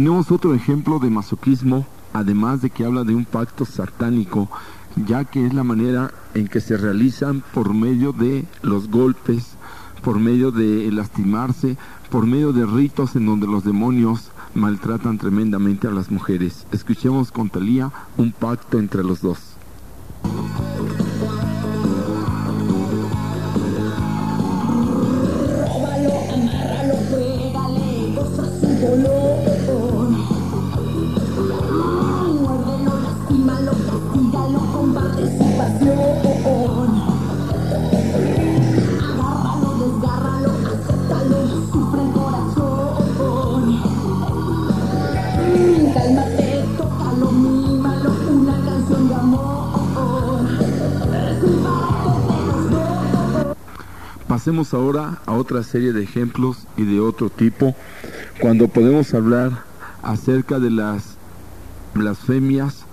Tenemos 0.00 0.32
otro 0.32 0.54
ejemplo 0.54 0.98
de 0.98 1.10
masoquismo, 1.10 1.86
además 2.14 2.62
de 2.62 2.70
que 2.70 2.86
habla 2.86 3.04
de 3.04 3.14
un 3.14 3.26
pacto 3.26 3.66
satánico, 3.66 4.48
ya 4.96 5.26
que 5.26 5.44
es 5.44 5.52
la 5.52 5.62
manera 5.62 6.10
en 6.32 6.48
que 6.48 6.62
se 6.62 6.78
realizan 6.78 7.44
por 7.52 7.74
medio 7.74 8.12
de 8.12 8.46
los 8.62 8.88
golpes, 8.88 9.58
por 10.02 10.18
medio 10.18 10.52
de 10.52 10.90
lastimarse, 10.90 11.76
por 12.08 12.24
medio 12.24 12.54
de 12.54 12.64
ritos 12.64 13.14
en 13.14 13.26
donde 13.26 13.46
los 13.46 13.62
demonios 13.62 14.30
maltratan 14.54 15.18
tremendamente 15.18 15.86
a 15.86 15.90
las 15.90 16.10
mujeres. 16.10 16.66
Escuchemos 16.72 17.30
con 17.30 17.50
Talía 17.50 17.92
un 18.16 18.32
pacto 18.32 18.78
entre 18.78 19.04
los 19.04 19.20
dos. 19.20 19.38
Pasemos 54.40 54.72
ahora 54.72 55.18
a 55.26 55.32
otra 55.32 55.62
serie 55.62 55.92
de 55.92 56.02
ejemplos 56.02 56.66
y 56.78 56.84
de 56.84 56.98
otro 56.98 57.28
tipo, 57.28 57.76
cuando 58.40 58.68
podemos 58.68 59.12
hablar 59.12 59.64
acerca 60.02 60.58
de 60.58 60.70
las 60.70 61.18
blasfemias, 61.94 62.86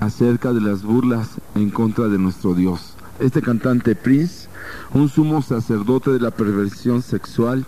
acerca 0.00 0.54
de 0.54 0.62
las 0.62 0.84
burlas 0.84 1.32
en 1.54 1.68
contra 1.68 2.08
de 2.08 2.16
nuestro 2.16 2.54
Dios. 2.54 2.94
Este 3.20 3.42
cantante 3.42 3.94
Prince, 3.94 4.48
un 4.94 5.10
sumo 5.10 5.42
sacerdote 5.42 6.12
de 6.12 6.20
la 6.20 6.30
perversión 6.30 7.02
sexual, 7.02 7.66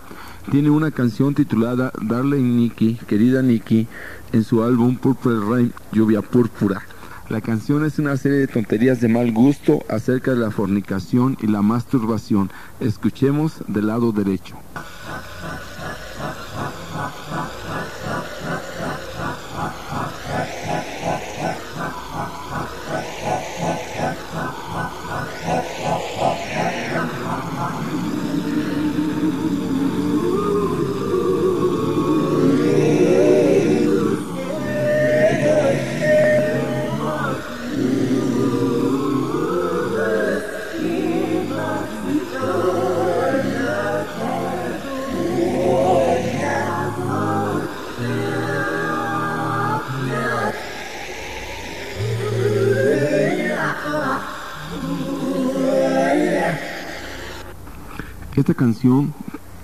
tiene 0.50 0.70
una 0.70 0.90
canción 0.90 1.34
titulada 1.34 1.92
Darling 2.00 2.56
Nikki, 2.56 2.94
querida 3.06 3.42
Nikki, 3.42 3.88
en 4.32 4.42
su 4.42 4.62
álbum 4.62 4.96
Purple 4.96 5.38
Rain, 5.46 5.74
Lluvia 5.92 6.22
Púrpura. 6.22 6.80
La 7.28 7.42
canción 7.42 7.84
es 7.84 7.98
una 7.98 8.16
serie 8.16 8.38
de 8.38 8.46
tonterías 8.46 9.02
de 9.02 9.08
mal 9.08 9.32
gusto 9.32 9.84
acerca 9.90 10.30
de 10.30 10.38
la 10.38 10.50
fornicación 10.50 11.36
y 11.42 11.46
la 11.46 11.60
masturbación. 11.60 12.50
Escuchemos 12.80 13.62
del 13.66 13.88
lado 13.88 14.12
derecho. 14.12 14.56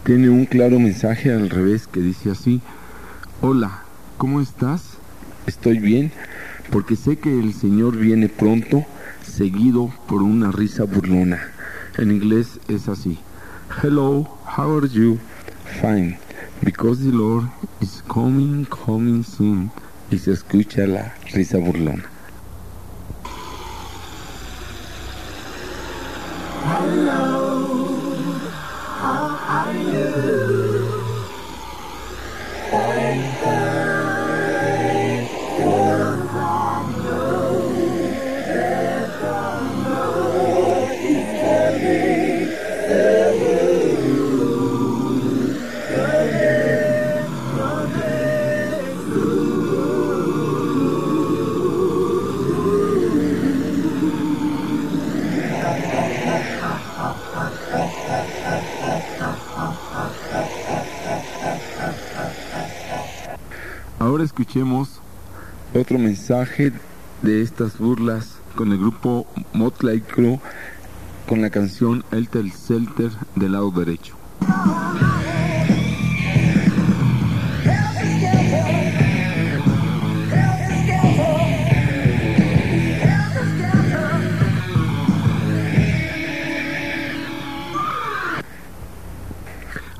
Tiene 0.04 0.28
un 0.28 0.44
claro 0.46 0.80
mensaje 0.80 1.32
al 1.32 1.48
revés 1.48 1.86
que 1.86 2.00
dice 2.00 2.32
así, 2.32 2.60
hola, 3.42 3.84
¿cómo 4.18 4.40
estás? 4.40 4.94
Estoy 5.46 5.78
bien, 5.78 6.10
porque 6.72 6.96
sé 6.96 7.16
que 7.16 7.38
el 7.38 7.54
Señor 7.54 7.96
viene 7.96 8.28
pronto, 8.28 8.84
seguido 9.22 9.92
por 10.08 10.22
una 10.22 10.50
risa 10.50 10.82
burlona. 10.82 11.38
En 11.96 12.10
inglés 12.10 12.58
es 12.66 12.88
así, 12.88 13.18
hello, 13.82 14.26
how 14.56 14.78
are 14.78 14.88
you? 14.88 15.18
Fine, 15.80 16.18
Because 16.64 17.04
the 17.04 17.12
Lord 17.12 17.48
is 17.80 18.02
coming, 18.08 18.64
coming 18.64 19.22
soon. 19.22 19.70
Y 20.10 20.18
se 20.18 20.32
escucha 20.32 20.88
la 20.88 21.14
risa 21.32 21.58
burlona. 21.58 22.13
Ahora 33.14 33.83
otro 65.94 66.06
mensaje 66.08 66.72
de 67.22 67.40
estas 67.40 67.78
burlas 67.78 68.38
con 68.56 68.72
el 68.72 68.78
grupo 68.78 69.28
Motley 69.52 70.00
Crue 70.00 70.40
con 71.28 71.40
la 71.40 71.50
canción 71.50 72.04
Elter 72.10 72.50
Selter 72.50 73.12
del 73.36 73.52
lado 73.52 73.70
derecho. 73.70 74.16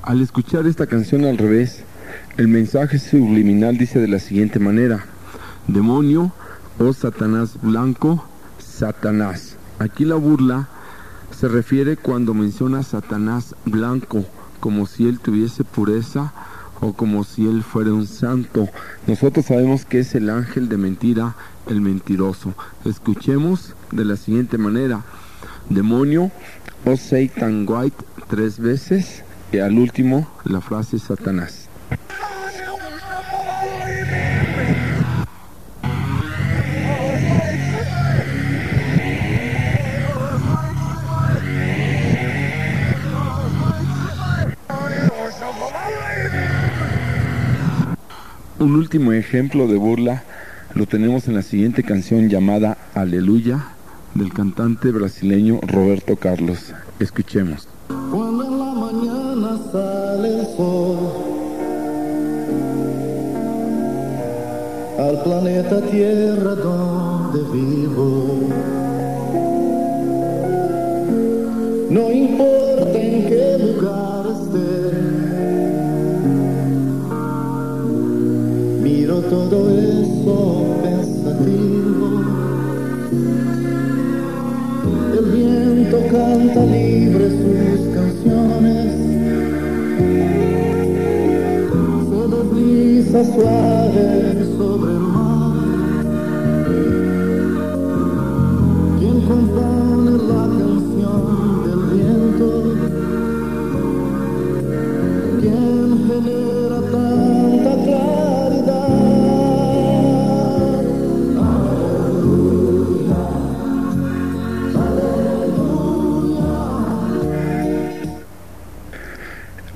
Al 0.02 0.20
escuchar 0.22 0.66
esta 0.66 0.88
canción 0.88 1.24
al 1.24 1.38
revés, 1.38 1.84
el 2.36 2.48
mensaje 2.48 2.98
subliminal 2.98 3.78
dice 3.78 4.00
de 4.00 4.08
la 4.08 4.18
siguiente 4.18 4.58
manera, 4.58 5.06
demonio 5.66 6.32
o 6.78 6.92
Satanás 6.92 7.58
blanco, 7.62 8.24
Satanás. 8.58 9.56
Aquí 9.78 10.04
la 10.04 10.16
burla 10.16 10.68
se 11.30 11.48
refiere 11.48 11.96
cuando 11.96 12.34
menciona 12.34 12.82
Satanás 12.82 13.54
blanco, 13.64 14.24
como 14.60 14.86
si 14.86 15.08
él 15.08 15.18
tuviese 15.20 15.64
pureza 15.64 16.32
o 16.80 16.92
como 16.92 17.24
si 17.24 17.46
él 17.46 17.62
fuera 17.62 17.92
un 17.92 18.06
santo. 18.06 18.68
Nosotros 19.06 19.46
sabemos 19.46 19.84
que 19.84 20.00
es 20.00 20.14
el 20.14 20.30
ángel 20.30 20.68
de 20.68 20.76
mentira, 20.76 21.34
el 21.66 21.80
mentiroso. 21.80 22.54
Escuchemos 22.84 23.74
de 23.90 24.04
la 24.04 24.16
siguiente 24.16 24.58
manera, 24.58 25.02
demonio 25.68 26.30
o 26.84 26.96
Satan 26.96 27.64
White 27.68 28.04
tres 28.28 28.58
veces 28.58 29.24
y 29.52 29.58
al 29.58 29.78
último 29.78 30.28
la 30.44 30.60
frase 30.60 30.98
Satanás. 30.98 31.68
Un 48.64 48.76
último 48.76 49.12
ejemplo 49.12 49.68
de 49.68 49.76
burla 49.76 50.22
lo 50.74 50.86
tenemos 50.86 51.28
en 51.28 51.34
la 51.34 51.42
siguiente 51.42 51.82
canción 51.82 52.30
llamada 52.30 52.78
Aleluya 52.94 53.62
del 54.14 54.32
cantante 54.32 54.90
brasileño 54.90 55.60
Roberto 55.60 56.16
Carlos. 56.16 56.72
Escuchemos. 56.98 57.68
Cuando 58.10 58.42
en 58.42 58.58
la 58.58 58.72
mañana 58.72 59.58
sale 59.70 60.40
el 60.40 60.46
sol 60.56 60.96
al 64.98 65.22
planeta 65.22 65.82
Tierra 65.90 66.54
donde 66.54 67.42
vivo. 67.52 68.48
Todo 79.54 79.70
eso 79.70 80.36
pensativo. 80.82 82.08
El 85.16 85.24
viento 85.30 85.96
canta 86.10 86.60
libre 86.64 87.24
sus 87.38 87.80
canciones, 87.94 88.90
se 92.10 92.20
desliza 92.34 93.20
suave 93.32 94.06
sobre 94.58 94.73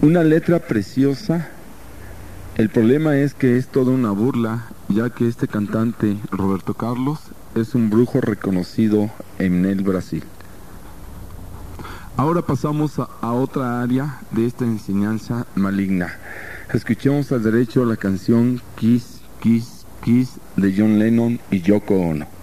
Una 0.00 0.22
letra 0.22 0.60
preciosa. 0.60 1.48
El 2.56 2.68
problema 2.70 3.16
es 3.16 3.34
que 3.34 3.56
es 3.56 3.66
toda 3.66 3.90
una 3.90 4.12
burla, 4.12 4.66
ya 4.88 5.10
que 5.10 5.26
este 5.26 5.48
cantante, 5.48 6.16
Roberto 6.30 6.74
Carlos, 6.74 7.18
es 7.56 7.74
un 7.74 7.90
brujo 7.90 8.20
reconocido 8.20 9.10
en 9.40 9.66
el 9.66 9.82
Brasil. 9.82 10.22
Ahora 12.16 12.42
pasamos 12.42 13.00
a, 13.00 13.32
otra 13.32 13.82
área 13.82 14.20
de 14.30 14.46
esta 14.46 14.64
enseñanza 14.64 15.48
maligna. 15.56 16.16
Escuchemos 16.72 17.32
al 17.32 17.42
derecho 17.42 17.84
la 17.84 17.96
canción 17.96 18.62
Kiss, 18.76 19.20
Kiss, 19.40 19.84
Kiss 20.04 20.34
de 20.54 20.74
John 20.78 21.00
Lennon 21.00 21.40
y 21.50 21.60
Yoko 21.60 21.96
Ono. 21.96 22.37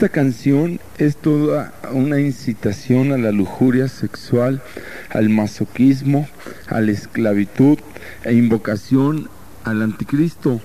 Esta 0.00 0.08
canción 0.08 0.80
es 0.96 1.18
toda 1.18 1.74
una 1.92 2.20
incitación 2.20 3.12
a 3.12 3.18
la 3.18 3.32
lujuria 3.32 3.86
sexual, 3.86 4.62
al 5.10 5.28
masoquismo, 5.28 6.26
a 6.68 6.80
la 6.80 6.92
esclavitud 6.92 7.78
e 8.24 8.32
invocación 8.32 9.28
al 9.62 9.82
anticristo. 9.82 10.62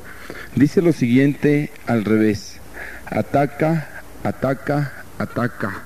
Dice 0.56 0.82
lo 0.82 0.94
siguiente 0.94 1.70
al 1.86 2.06
revés. 2.06 2.62
Ataca, 3.08 3.90
ataca, 4.24 5.04
ataca. 5.20 5.84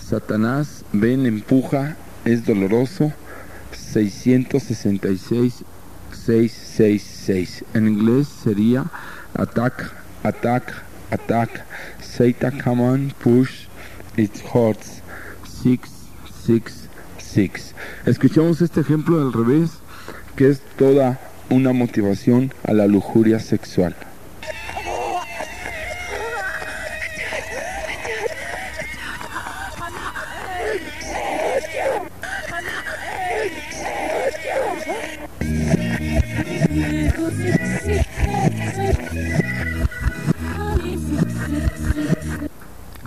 Satanás, 0.00 0.84
ven, 0.92 1.26
empuja, 1.26 1.96
es 2.24 2.46
doloroso. 2.46 3.12
666, 3.72 5.64
666. 6.12 7.64
En 7.74 7.88
inglés 7.88 8.28
sería 8.28 8.84
attack, 9.34 9.92
attack, 10.22 10.87
attack. 11.10 11.64
Come 12.62 12.80
on, 12.80 13.12
push, 13.20 13.66
it 14.16 14.32
hurts. 14.52 15.02
666. 15.62 17.74
Escuchamos 18.06 18.62
este 18.62 18.80
ejemplo 18.80 19.20
al 19.20 19.32
revés, 19.32 19.70
que 20.36 20.48
es 20.48 20.60
toda 20.76 21.18
una 21.50 21.72
motivación 21.72 22.52
a 22.64 22.72
la 22.72 22.86
lujuria 22.86 23.40
sexual. 23.40 23.96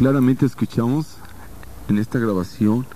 Claramente 0.02 0.48
escuchamos 0.48 1.18
en 1.88 2.00
esta 2.00 2.18
grabación 2.18 2.88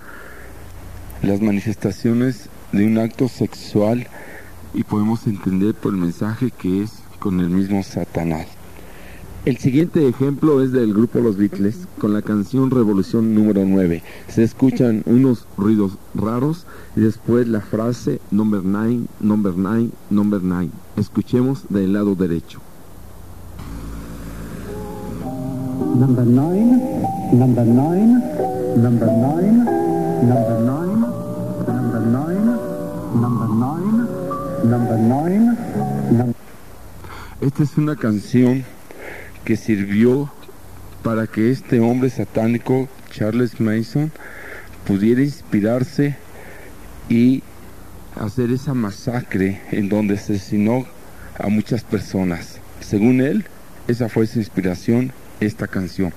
las 1.22 1.40
manifestaciones 1.40 2.48
de 2.72 2.84
un 2.84 2.98
acto 2.98 3.28
sexual 3.28 4.08
y 4.74 4.82
podemos 4.82 5.24
entender 5.28 5.76
por 5.76 5.94
el 5.94 6.00
mensaje 6.00 6.50
que 6.50 6.82
es 6.82 6.94
con 7.20 7.38
el 7.38 7.48
mismo 7.48 7.84
Satanás. 7.84 8.48
El 9.44 9.58
siguiente 9.58 10.08
ejemplo 10.08 10.60
es 10.64 10.72
del 10.72 10.94
grupo 10.94 11.20
Los 11.20 11.36
Beatles 11.36 11.86
con 12.00 12.12
la 12.12 12.22
canción 12.22 12.72
Revolución 12.72 13.36
número 13.36 13.64
9. 13.64 14.02
Se 14.26 14.42
escuchan 14.42 15.04
unos 15.06 15.46
ruidos 15.56 15.98
raros 16.12 16.66
y 16.96 17.02
después 17.02 17.46
la 17.46 17.60
frase 17.60 18.20
number 18.32 18.62
9, 18.64 19.02
number 19.20 19.52
9, 19.56 19.90
number 20.10 20.42
9. 20.42 20.70
Escuchemos 20.96 21.66
del 21.68 21.92
lado 21.92 22.16
derecho. 22.16 22.65
Number 25.96 26.26
nine, 26.26 26.76
number 27.32 27.64
nine, 27.64 28.20
number 28.76 29.06
nine, 29.06 29.64
number 30.28 30.60
nine, 30.60 31.00
number 31.66 32.00
nine, 32.00 32.46
number 33.14 33.48
nine, 33.48 33.96
number 34.62 34.98
nine, 34.98 35.56
number 36.10 36.34
Esta 37.40 37.62
es 37.62 37.78
una 37.78 37.96
canción 37.96 38.66
que 39.46 39.56
sirvió 39.56 40.30
para 41.02 41.26
que 41.26 41.50
este 41.50 41.80
hombre 41.80 42.10
satánico, 42.10 42.90
Charles 43.10 43.58
Mason, 43.58 44.12
pudiera 44.86 45.22
inspirarse 45.22 46.14
y 47.08 47.42
hacer 48.20 48.50
esa 48.50 48.74
masacre 48.74 49.62
en 49.70 49.88
donde 49.88 50.16
asesinó 50.16 50.84
a 51.38 51.48
muchas 51.48 51.84
personas. 51.84 52.58
Según 52.80 53.22
él, 53.22 53.46
esa 53.88 54.10
fue 54.10 54.26
su 54.26 54.40
inspiración, 54.40 55.10
esta 55.40 55.66
canción. 55.66 56.12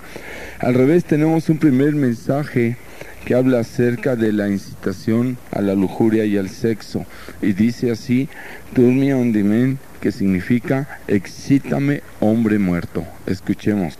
Al 0.59 0.73
revés, 0.73 1.05
tenemos 1.05 1.49
un 1.49 1.57
primer 1.57 1.93
mensaje 1.93 2.77
que 3.25 3.35
habla 3.35 3.59
acerca 3.59 4.15
de 4.15 4.33
la 4.33 4.49
incitación 4.49 5.37
a 5.51 5.61
la 5.61 5.75
lujuria 5.75 6.25
y 6.25 6.37
al 6.37 6.49
sexo. 6.49 7.05
Y 7.41 7.53
dice 7.53 7.91
así, 7.91 8.29
Turn 8.73 8.99
me 8.99 9.13
on 9.13 9.79
que 10.01 10.11
significa 10.11 10.99
excítame 11.07 12.01
hombre 12.19 12.57
muerto. 12.57 13.05
Escuchemos. 13.25 13.97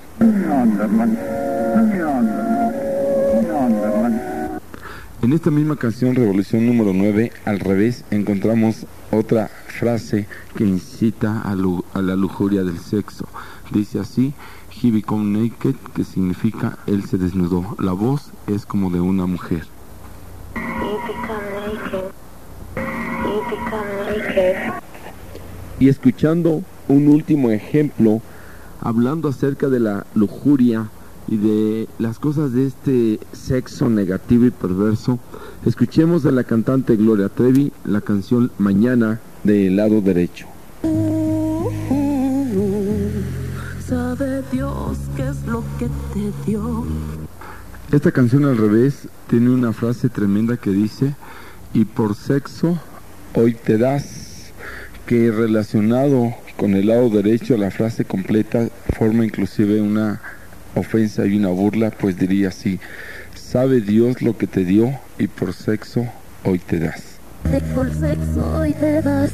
En 5.21 5.33
esta 5.33 5.51
misma 5.51 5.75
canción, 5.75 6.15
Revolución 6.15 6.65
número 6.65 6.93
9, 6.93 7.31
al 7.43 7.59
revés, 7.59 8.05
encontramos 8.09 8.85
otra 9.11 9.49
frase 9.67 10.27
que 10.55 10.63
incita 10.63 11.41
a 11.41 11.55
la 12.01 12.15
lujuria 12.15 12.63
del 12.63 12.79
sexo. 12.79 13.27
Dice 13.71 13.99
así, 13.99 14.33
He 14.71 14.91
become 14.91 15.33
naked, 15.33 15.75
que 15.93 16.03
significa 16.03 16.77
él 16.87 17.03
se 17.03 17.17
desnudó. 17.17 17.75
La 17.79 17.93
voz 17.93 18.31
es 18.47 18.65
como 18.65 18.89
de 18.89 19.01
una 19.01 19.25
mujer. 19.25 19.65
Y 25.79 25.89
escuchando 25.89 26.63
un 26.87 27.07
último 27.07 27.51
ejemplo, 27.51 28.21
hablando 28.81 29.29
acerca 29.29 29.69
de 29.69 29.79
la 29.79 30.05
lujuria 30.13 30.89
y 31.27 31.37
de 31.37 31.87
las 31.99 32.19
cosas 32.19 32.53
de 32.53 32.67
este 32.67 33.19
sexo 33.31 33.89
negativo 33.89 34.45
y 34.45 34.51
perverso, 34.51 35.19
escuchemos 35.65 36.23
de 36.23 36.31
la 36.31 36.43
cantante 36.43 36.95
Gloria 36.95 37.29
Trevi 37.29 37.71
la 37.85 38.01
canción 38.01 38.51
Mañana 38.57 39.19
del 39.43 39.75
lado 39.75 40.01
derecho. 40.01 40.47
Dios 44.51 44.97
qué 45.15 45.29
es 45.29 45.45
lo 45.45 45.63
que 45.77 45.87
te 46.13 46.33
dio. 46.45 46.85
Esta 47.91 48.11
canción 48.11 48.43
al 48.45 48.57
revés 48.57 49.07
tiene 49.29 49.49
una 49.49 49.71
frase 49.71 50.09
tremenda 50.09 50.57
que 50.57 50.71
dice, 50.71 51.15
y 51.73 51.85
por 51.85 52.15
sexo 52.15 52.77
hoy 53.33 53.53
te 53.53 53.77
das, 53.77 54.51
que 55.05 55.31
relacionado 55.31 56.35
con 56.57 56.73
el 56.73 56.87
lado 56.87 57.09
derecho 57.09 57.55
la 57.55 57.71
frase 57.71 58.03
completa 58.03 58.67
forma 58.97 59.23
inclusive 59.23 59.81
una 59.81 60.19
ofensa 60.75 61.25
y 61.25 61.37
una 61.37 61.49
burla, 61.49 61.91
pues 61.91 62.17
diría 62.17 62.49
así, 62.49 62.79
sabe 63.35 63.79
Dios 63.79 64.21
lo 64.21 64.37
que 64.37 64.47
te 64.47 64.65
dio 64.65 64.99
y 65.17 65.27
por 65.27 65.53
sexo 65.53 66.05
hoy 66.43 66.59
te 66.59 66.79
das. 66.79 67.03
Por 67.73 67.89
sexo 67.93 68.59
hoy 68.59 68.73
te 68.73 69.01
das. 69.01 69.31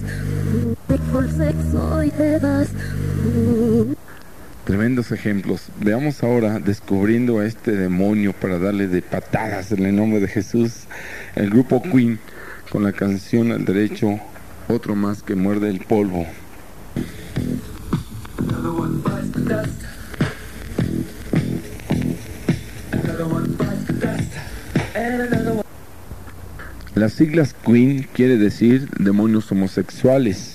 Por 1.12 1.28
sexo 1.32 1.96
hoy 1.96 2.12
te 2.12 2.40
das. 2.40 2.70
Tremendos 4.66 5.12
ejemplos. 5.12 5.68
Veamos 5.80 6.24
ahora, 6.24 6.60
descubriendo 6.60 7.38
a 7.38 7.46
este 7.46 7.72
demonio 7.72 8.34
para 8.34 8.58
darle 8.58 8.88
de 8.88 9.04
patadas 9.04 9.72
en 9.72 9.86
el 9.86 9.96
nombre 9.96 10.20
de 10.20 10.28
Jesús, 10.28 10.86
el 11.36 11.52
grupo 11.52 11.84
Queen 11.84 12.20
con 12.72 12.84
la 12.84 12.92
canción 12.92 13.52
al 13.52 13.64
derecho, 13.64 14.20
otro 14.68 14.96
más 14.96 15.22
que 15.22 15.36
muerde 15.36 15.70
el 15.70 15.82
polvo. 15.82 16.26
Las 26.96 27.14
siglas 27.14 27.54
Queen 27.64 28.08
quiere 28.14 28.38
decir 28.38 28.90
demonios 28.98 29.52
homosexuales. 29.52 30.55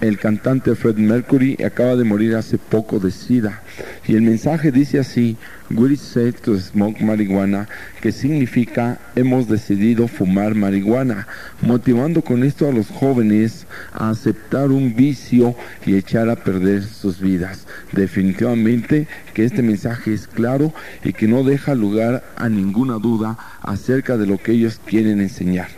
El 0.00 0.16
cantante 0.16 0.76
Fred 0.76 0.96
Mercury 0.96 1.58
acaba 1.64 1.96
de 1.96 2.04
morir 2.04 2.36
hace 2.36 2.56
poco 2.56 3.00
de 3.00 3.10
SIDA. 3.10 3.62
Y 4.06 4.14
el 4.14 4.22
mensaje 4.22 4.70
dice 4.70 5.00
así, 5.00 5.36
We 5.70 5.96
said 5.96 6.36
to 6.44 6.56
smoke 6.56 7.00
marihuana, 7.02 7.68
que 8.00 8.12
significa 8.12 9.00
hemos 9.16 9.48
decidido 9.48 10.06
fumar 10.06 10.54
marihuana, 10.54 11.26
motivando 11.62 12.22
con 12.22 12.44
esto 12.44 12.68
a 12.68 12.72
los 12.72 12.86
jóvenes 12.86 13.66
a 13.92 14.10
aceptar 14.10 14.70
un 14.70 14.94
vicio 14.94 15.56
y 15.84 15.96
echar 15.96 16.28
a 16.28 16.36
perder 16.36 16.84
sus 16.84 17.20
vidas. 17.20 17.66
Definitivamente 17.90 19.08
que 19.34 19.44
este 19.44 19.62
mensaje 19.62 20.14
es 20.14 20.28
claro 20.28 20.72
y 21.02 21.12
que 21.12 21.26
no 21.26 21.42
deja 21.42 21.74
lugar 21.74 22.22
a 22.36 22.48
ninguna 22.48 22.98
duda 22.98 23.36
acerca 23.62 24.16
de 24.16 24.26
lo 24.28 24.38
que 24.38 24.52
ellos 24.52 24.80
quieren 24.86 25.20
enseñar. 25.20 25.68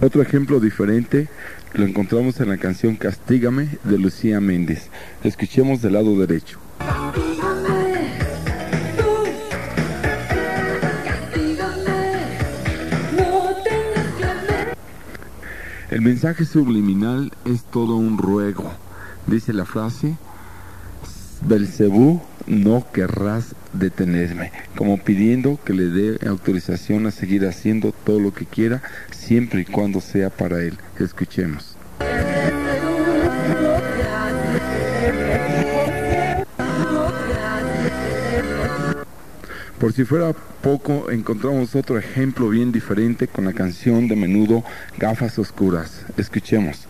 Otro 0.00 0.22
ejemplo 0.22 0.60
diferente 0.60 1.28
lo 1.74 1.84
encontramos 1.84 2.40
en 2.40 2.48
la 2.48 2.56
canción 2.56 2.96
Castígame 2.96 3.68
de 3.84 3.98
Lucía 3.98 4.40
Méndez. 4.40 4.88
Escuchemos 5.22 5.82
del 5.82 5.94
lado 5.94 6.18
derecho. 6.18 6.58
El 15.90 16.02
mensaje 16.02 16.44
subliminal 16.44 17.32
es 17.44 17.64
todo 17.64 17.96
un 17.96 18.18
ruego. 18.18 18.70
Dice 19.26 19.52
la 19.52 19.64
frase, 19.64 20.16
Belcebú, 21.42 22.20
no 22.46 22.86
querrás 22.92 23.54
detenerme, 23.72 24.52
como 24.76 24.98
pidiendo 24.98 25.58
que 25.64 25.74
le 25.74 25.84
dé 25.84 26.26
autorización 26.26 27.06
a 27.06 27.10
seguir 27.10 27.46
haciendo 27.46 27.92
todo 27.92 28.20
lo 28.20 28.32
que 28.32 28.46
quiera, 28.46 28.82
siempre 29.10 29.62
y 29.62 29.64
cuando 29.64 30.00
sea 30.00 30.30
para 30.30 30.60
él. 30.60 30.78
Escuchemos. 30.98 31.76
Por 39.78 39.92
si 39.92 40.04
fuera 40.04 40.34
poco, 40.60 41.08
encontramos 41.10 41.76
otro 41.76 41.98
ejemplo 41.98 42.48
bien 42.48 42.72
diferente 42.72 43.28
con 43.28 43.44
la 43.44 43.52
canción 43.52 44.08
de 44.08 44.16
menudo 44.16 44.64
Gafas 44.98 45.38
Oscuras. 45.38 46.04
Escuchemos. 46.16 46.88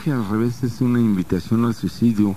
Mensaje 0.00 0.12
al 0.12 0.30
revés 0.30 0.62
es 0.62 0.80
una 0.80 0.98
invitación 0.98 1.64
al 1.66 1.74
suicidio 1.74 2.34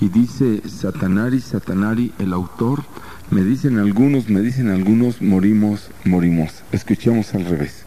y 0.00 0.08
dice 0.08 0.62
Satanari, 0.68 1.40
Satanari, 1.40 2.12
el 2.18 2.34
autor, 2.34 2.82
me 3.30 3.42
dicen 3.42 3.78
algunos, 3.78 4.28
me 4.28 4.40
dicen 4.40 4.68
algunos, 4.68 5.22
morimos, 5.22 5.90
morimos. 6.04 6.62
Escuchemos 6.70 7.34
al 7.34 7.46
revés. 7.46 7.84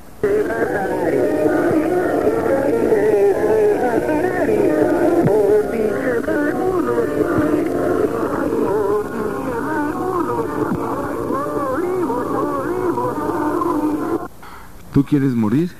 ¿Tú 14.94 15.06
quieres 15.06 15.34
morir? 15.34 15.72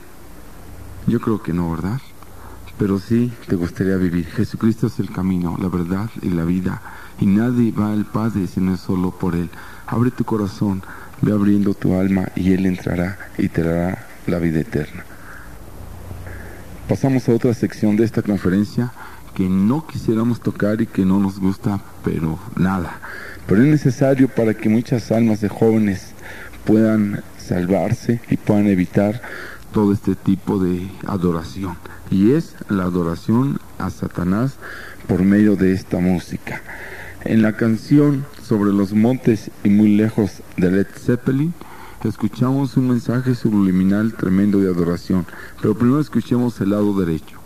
Yo 1.08 1.20
creo 1.20 1.42
que 1.42 1.54
no, 1.54 1.72
¿verdad? 1.72 2.00
Pero 2.82 2.98
sí 2.98 3.32
te 3.48 3.56
gustaría 3.56 3.96
vivir. 3.96 4.26
Jesucristo 4.26 4.88
es 4.88 4.98
el 4.98 5.12
camino, 5.12 5.56
la 5.62 5.70
verdad 5.70 6.10
y 6.24 6.30
la 6.30 6.46
vida, 6.46 6.82
y 7.20 7.28
nadie 7.28 7.72
va 7.72 7.94
al 7.94 8.06
Padre 8.06 8.48
si 8.48 8.60
no 8.60 8.74
es 8.74 8.80
solo 8.80 9.12
por 9.12 9.36
Él. 9.36 9.52
Abre 9.86 10.10
tu 10.10 10.24
corazón, 10.24 10.82
ve 11.22 11.32
abriendo 11.32 11.76
tu 11.76 11.94
alma 11.94 12.30
y 12.36 12.54
Él 12.54 12.66
entrará 12.66 13.20
y 13.38 13.50
te 13.50 13.62
dará 13.62 14.08
la 14.26 14.40
vida 14.40 14.62
eterna. 14.62 15.06
Pasamos 16.90 17.30
a 17.30 17.34
otra 17.34 17.54
sección 17.54 17.98
de 17.98 18.04
esta 18.04 18.24
conferencia 18.24 18.92
que 19.36 19.48
no 19.48 19.86
quisiéramos 19.86 20.42
tocar 20.42 20.82
y 20.82 20.88
que 20.88 21.06
no 21.06 21.20
nos 21.20 21.40
gusta, 21.40 21.80
pero 22.04 22.40
nada. 22.56 23.00
Pero 23.46 23.62
es 23.62 23.68
necesario 23.68 24.28
para 24.28 24.56
que 24.56 24.70
muchas 24.70 25.12
almas 25.12 25.40
de 25.40 25.50
jóvenes 25.50 26.14
puedan 26.66 27.22
salvarse 27.38 28.22
y 28.32 28.38
puedan 28.38 28.66
evitar 28.66 29.22
todo 29.72 29.94
este 29.94 30.16
tipo 30.16 30.60
de 30.60 30.90
adoración. 31.08 31.78
Y 32.10 32.32
es 32.32 32.56
la 32.70 32.84
adoración 32.84 33.60
a 33.78 33.90
Satanás 33.90 34.56
por 35.08 35.24
medio 35.24 35.56
de 35.56 35.74
esta 35.74 36.00
música. 36.00 36.62
En 37.24 37.42
la 37.42 37.56
canción 37.56 38.26
Sobre 38.52 38.74
los 38.74 38.92
montes 38.92 39.50
y 39.64 39.70
muy 39.70 39.96
lejos 39.96 40.44
de 40.58 40.72
Led 40.72 40.88
Zeppelin, 40.94 41.54
escuchamos 42.04 42.76
un 42.76 42.90
mensaje 42.90 43.34
subliminal 43.34 44.14
tremendo 44.14 44.60
de 44.60 44.68
adoración. 44.68 45.26
Pero 45.62 45.74
primero 45.74 46.02
escuchemos 46.02 46.60
el 46.60 46.72
lado 46.72 46.94
derecho. 47.00 47.41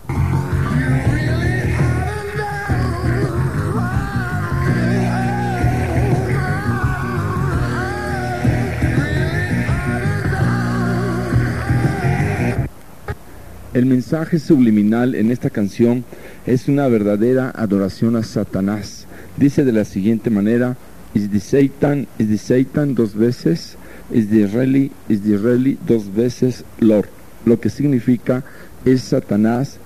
El 13.75 13.88
mensaje 13.88 14.39
subliminal 14.39 15.15
en 15.15 15.31
esta 15.31 15.49
canción 15.49 16.05
es 16.45 16.69
una 16.69 16.88
verdadera 16.88 17.51
adoración 17.53 18.15
a 18.15 18.23
Satanás. 18.23 19.05
Dice 19.35 19.65
de 19.65 19.73
la 19.73 19.83
siguiente 19.83 20.29
manera, 20.29 20.77
is 21.13 21.29
the 21.29 21.41
Satan, 21.41 22.07
is 22.17 22.29
the 22.29 22.38
Satan 22.38 22.95
dos 22.95 23.15
veces, 23.15 23.75
is 24.13 24.29
the 24.29 24.47
really, 24.47 24.93
is 25.09 25.23
the 25.23 25.35
really 25.35 25.77
dos 25.85 26.15
veces 26.15 26.63
Lord. 26.79 27.09
Lo 27.43 27.59
que 27.59 27.69
significa 27.69 28.45
es 28.85 29.01
Satanás, 29.01 29.77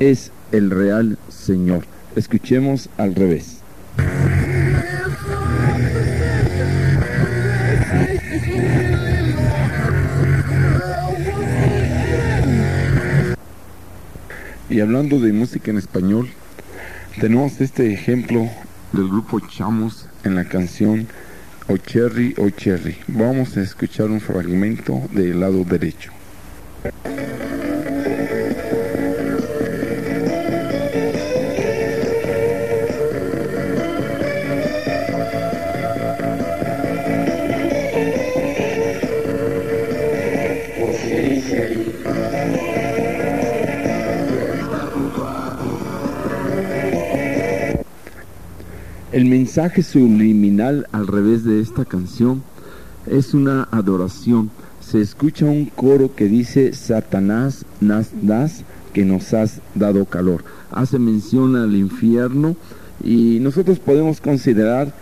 es 0.00 0.32
el 0.50 0.70
real 0.70 1.16
Señor. 1.28 1.84
Escuchemos 2.16 2.88
al 2.96 3.14
revés. 3.14 3.60
Y 14.68 14.80
hablando 14.80 15.20
de 15.20 15.32
música 15.32 15.70
en 15.70 15.78
español, 15.78 16.28
tenemos 17.20 17.60
este 17.60 17.92
ejemplo 17.92 18.50
del 18.92 19.08
grupo 19.08 19.38
Chamos 19.38 20.08
en 20.24 20.34
la 20.34 20.44
canción 20.44 21.06
O 21.68 21.76
Cherry, 21.76 22.34
O 22.36 22.50
Cherry. 22.50 22.96
Vamos 23.06 23.56
a 23.56 23.62
escuchar 23.62 24.10
un 24.10 24.20
fragmento 24.20 25.02
del 25.12 25.38
lado 25.38 25.62
derecho. 25.64 26.10
El 49.16 49.24
mensaje 49.24 49.82
subliminal 49.82 50.88
al 50.92 51.06
revés 51.06 51.42
de 51.42 51.62
esta 51.62 51.86
canción 51.86 52.42
es 53.06 53.32
una 53.32 53.66
adoración. 53.70 54.50
Se 54.82 55.00
escucha 55.00 55.46
un 55.46 55.64
coro 55.64 56.14
que 56.14 56.26
dice, 56.26 56.74
Satanás, 56.74 57.64
nas 57.80 58.10
das, 58.20 58.62
que 58.92 59.06
nos 59.06 59.32
has 59.32 59.62
dado 59.74 60.04
calor. 60.04 60.44
Hace 60.70 60.98
mención 60.98 61.56
al 61.56 61.74
infierno 61.76 62.56
y 63.02 63.38
nosotros 63.40 63.78
podemos 63.78 64.20
considerar 64.20 64.92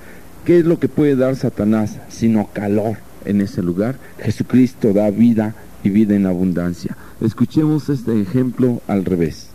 qué 0.45 0.61
es 0.61 0.65
lo 0.65 0.79
que 0.79 0.87
puede 0.89 1.17
dar 1.17 1.35
Satanás, 1.35 1.99
sino 2.09 2.51
calor 2.53 2.99
en 3.25 3.41
ese 3.41 3.63
lugar. 3.65 3.97
Jesucristo 4.21 4.93
da 4.93 5.11
vida 5.11 5.57
y 5.83 5.91
vida 5.91 6.15
en 6.15 6.27
abundancia. 6.27 6.97
Escuchemos 7.21 7.89
este 7.89 8.21
ejemplo 8.21 8.81
al 8.87 9.05
revés. 9.05 9.49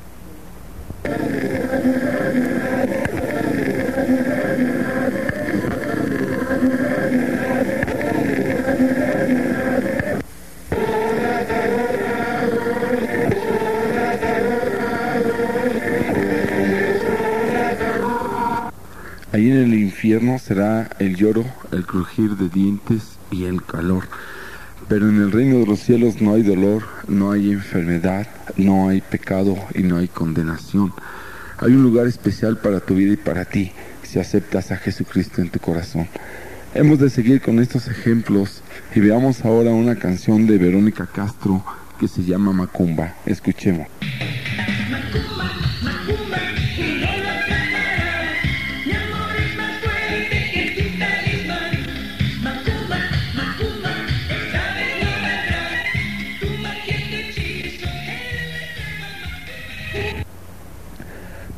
Infierno 20.00 20.40
será 20.40 20.90
el 21.00 21.18
lloro, 21.18 21.44
el 21.74 21.86
crujir 21.86 22.38
de 22.38 22.48
dientes 22.48 23.18
y 23.32 23.44
el 23.44 23.62
calor. 23.62 24.06
Pero 24.88 25.10
en 25.10 25.18
el 25.18 25.30
reino 25.30 25.60
de 25.60 25.66
los 25.66 25.80
cielos 25.80 26.22
no 26.22 26.36
hay 26.36 26.42
dolor, 26.42 26.84
no 27.10 27.34
hay 27.34 27.52
enfermedad, 27.52 28.26
no 28.56 28.88
hay 28.88 29.02
pecado 29.02 29.58
y 29.76 29.84
no 29.84 29.98
hay 29.98 30.08
condenación. 30.08 30.94
Hay 31.58 31.74
un 31.74 31.84
lugar 31.84 32.08
especial 32.08 32.60
para 32.60 32.80
tu 32.80 32.96
vida 32.96 33.12
y 33.12 33.18
para 33.18 33.44
ti 33.44 33.74
si 34.04 34.20
aceptas 34.20 34.72
a 34.72 34.78
Jesucristo 34.78 35.42
en 35.42 35.50
tu 35.50 35.60
corazón. 35.60 36.08
Hemos 36.74 37.00
de 37.00 37.10
seguir 37.10 37.42
con 37.42 37.60
estos 37.60 37.90
ejemplos 37.90 38.62
y 38.96 39.02
veamos 39.02 39.44
ahora 39.44 39.72
una 39.72 39.98
canción 39.98 40.48
de 40.48 40.58
Verónica 40.60 41.08
Castro 41.08 41.62
que 42.00 42.08
se 42.08 42.24
llama 42.24 42.54
Macumba. 42.54 43.16
Escuchemos. 43.26 43.88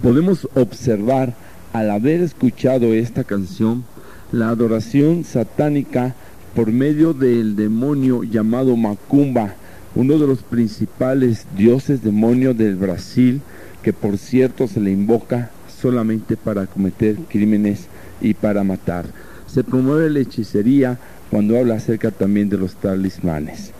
Podemos 0.02 0.48
observar 0.56 1.36
al 1.74 1.92
haber 1.92 2.22
escuchado 2.22 2.96
esta 2.96 3.24
canción 3.24 3.84
la 4.32 4.50
adoración 4.50 5.24
satánica 5.24 6.16
por 6.56 6.72
medio 6.72 7.14
del 7.14 7.56
demonio 7.56 8.24
llamado 8.24 8.76
Macumba, 8.76 9.54
uno 9.94 10.18
de 10.18 10.26
los 10.26 10.42
principales 10.42 11.46
dioses 11.56 12.02
demonios 12.02 12.58
del 12.58 12.78
Brasil, 12.78 13.42
que 13.84 13.94
por 13.94 14.18
cierto 14.18 14.68
se 14.68 14.80
le 14.80 14.92
invoca 14.92 15.52
solamente 15.80 16.36
para 16.36 16.66
cometer 16.66 17.18
crímenes 17.30 17.86
y 18.22 18.34
para 18.34 18.64
matar. 18.64 19.06
Se 19.46 19.64
promueve 19.64 20.10
la 20.10 20.20
hechicería 20.20 20.98
cuando 21.30 21.60
habla 21.60 21.76
acerca 21.76 22.10
también 22.10 22.50
de 22.50 22.58
los 22.58 22.74
talismanes. 22.76 23.72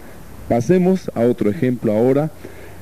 Pasemos 0.48 1.10
a 1.16 1.22
otro 1.22 1.50
ejemplo 1.50 1.94
ahora 1.94 2.30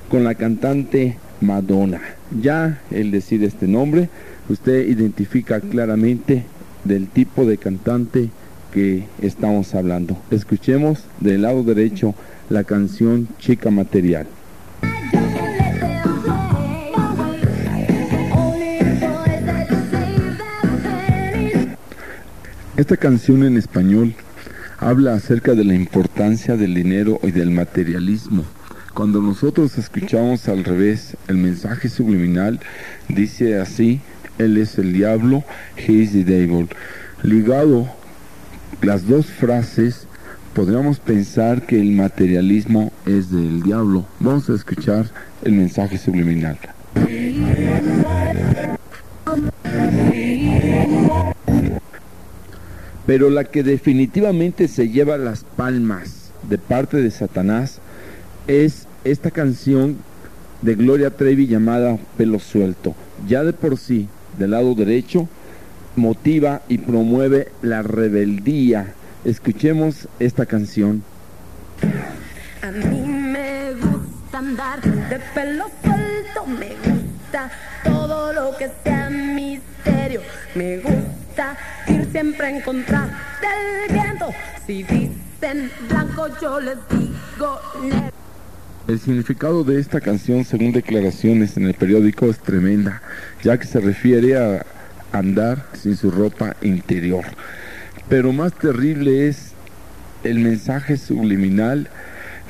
con 0.10 0.26
la 0.26 0.36
cantante 0.36 1.18
Madonna. 1.42 2.02
Ya 2.42 2.82
el 2.92 3.12
decir 3.12 3.44
este 3.44 3.68
nombre, 3.68 4.10
usted 4.50 4.88
identifica 4.88 5.60
claramente 5.60 6.44
del 6.84 7.08
tipo 7.08 7.46
de 7.46 7.58
cantante 7.58 8.30
que 8.74 9.06
estamos 9.22 9.74
hablando. 9.76 10.18
Escuchemos 10.32 11.04
del 11.20 11.42
lado 11.44 11.64
derecho 11.64 12.16
la 12.50 12.64
canción 12.64 13.28
Chica 13.40 13.72
Material. 13.72 14.28
Esta 22.78 22.96
canción 22.96 23.44
en 23.44 23.58
español 23.58 24.14
habla 24.78 25.14
acerca 25.14 25.54
de 25.54 25.66
la 25.66 25.76
importancia 25.76 26.56
del 26.56 26.74
dinero 26.74 27.20
y 27.24 27.32
del 27.32 27.52
materialismo. 27.52 28.46
Cuando 28.94 29.22
nosotros 29.22 29.78
escuchamos 29.78 30.48
al 30.50 30.64
revés 30.64 31.16
el 31.28 31.38
mensaje 31.38 31.90
subliminal, 31.90 32.60
dice 33.08 33.60
así, 33.60 34.02
Él 34.38 34.58
es 34.58 34.78
el 34.78 34.94
diablo, 34.94 35.44
He 35.78 35.94
is 35.94 36.12
the 36.12 36.24
devil. 36.24 36.68
Ligado 37.24 37.88
las 38.82 39.08
dos 39.08 39.28
frases, 39.28 40.08
podríamos 40.54 41.00
pensar 41.00 41.66
que 41.66 41.80
el 41.80 41.92
materialismo 41.92 42.92
es 43.06 43.32
del 43.32 43.62
diablo. 43.62 44.06
Vamos 44.20 44.50
a 44.50 44.56
escuchar 44.56 45.06
el 45.44 45.54
mensaje 45.54 45.98
subliminal. 45.98 46.58
Pero 53.06 53.30
la 53.30 53.46
que 53.46 53.64
definitivamente 53.64 54.68
se 54.68 54.90
lleva 54.90 55.18
las 55.18 55.44
palmas 55.44 56.32
de 56.50 56.58
parte 56.58 56.98
de 56.98 57.12
Satanás 57.12 57.80
es 58.50 58.88
esta 59.04 59.30
canción 59.30 59.98
de 60.64 60.74
Gloria 60.74 61.12
Trevi 61.12 61.46
llamada 61.46 62.00
Pelo 62.18 62.40
Suelto. 62.40 62.96
Ya 63.28 63.44
de 63.44 63.54
por 63.54 63.78
sí, 63.78 64.10
del 64.40 64.52
lado 64.52 64.74
derecho, 64.74 65.30
motiva 65.96 66.64
y 66.68 66.80
promueve 66.80 67.52
la 67.62 67.84
rebeldía. 67.84 68.96
Escuchemos 69.24 70.08
esta 70.18 70.48
canción. 70.48 71.04
A 72.64 72.72
mí 72.72 73.02
me 73.08 73.74
gusta 73.74 74.40
andar 74.40 74.82
de 74.82 75.20
pelo 75.36 75.66
suelto, 75.84 76.46
me 76.48 76.70
gusta 76.70 77.52
todo 77.84 78.34
lo 78.34 78.58
que 78.58 78.72
sea 78.84 79.12
misterio, 79.12 80.22
me 80.56 80.78
gusta 80.78 81.56
ir 81.88 82.08
siempre 82.12 82.50
en 82.50 82.62
contra 82.62 83.02
del 83.42 83.94
viento. 83.96 84.30
Si 84.66 84.82
dicen 84.82 85.72
blanco, 85.88 86.28
yo 86.42 86.60
les 86.60 86.78
digo 86.90 87.60
negro. 87.84 88.19
El 88.90 89.00
significado 89.00 89.64
de 89.64 89.80
esta 89.80 90.02
canción, 90.02 90.44
según 90.46 90.72
declaraciones 90.72 91.56
en 91.58 91.68
el 91.68 91.76
periódico, 91.76 92.26
es 92.26 92.40
tremenda, 92.40 93.04
ya 93.44 93.56
que 93.60 93.68
se 93.68 93.80
refiere 93.80 94.36
a 94.36 94.66
andar 95.12 95.68
sin 95.74 95.96
su 95.96 96.10
ropa 96.10 96.56
interior. 96.64 97.24
Pero 98.10 98.34
más 98.34 98.52
terrible 98.52 99.28
es 99.28 99.52
el 100.24 100.40
mensaje 100.40 100.98
subliminal, 100.98 101.88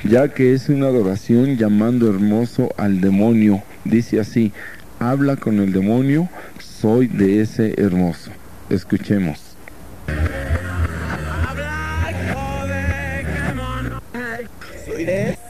ya 0.02 0.28
que 0.28 0.54
es 0.54 0.70
una 0.70 0.86
adoración 0.86 1.58
llamando 1.58 2.08
hermoso 2.08 2.70
al 2.78 3.02
demonio. 3.02 3.62
Dice 3.84 4.18
así, 4.18 4.50
habla 4.98 5.36
con 5.36 5.58
el 5.58 5.74
demonio, 5.74 6.30
soy 6.58 7.06
de 7.06 7.42
ese 7.42 7.74
hermoso. 7.76 8.30
Escuchemos. 8.70 9.56
Soy 14.86 15.04
de 15.04 15.32
ese 15.32 15.49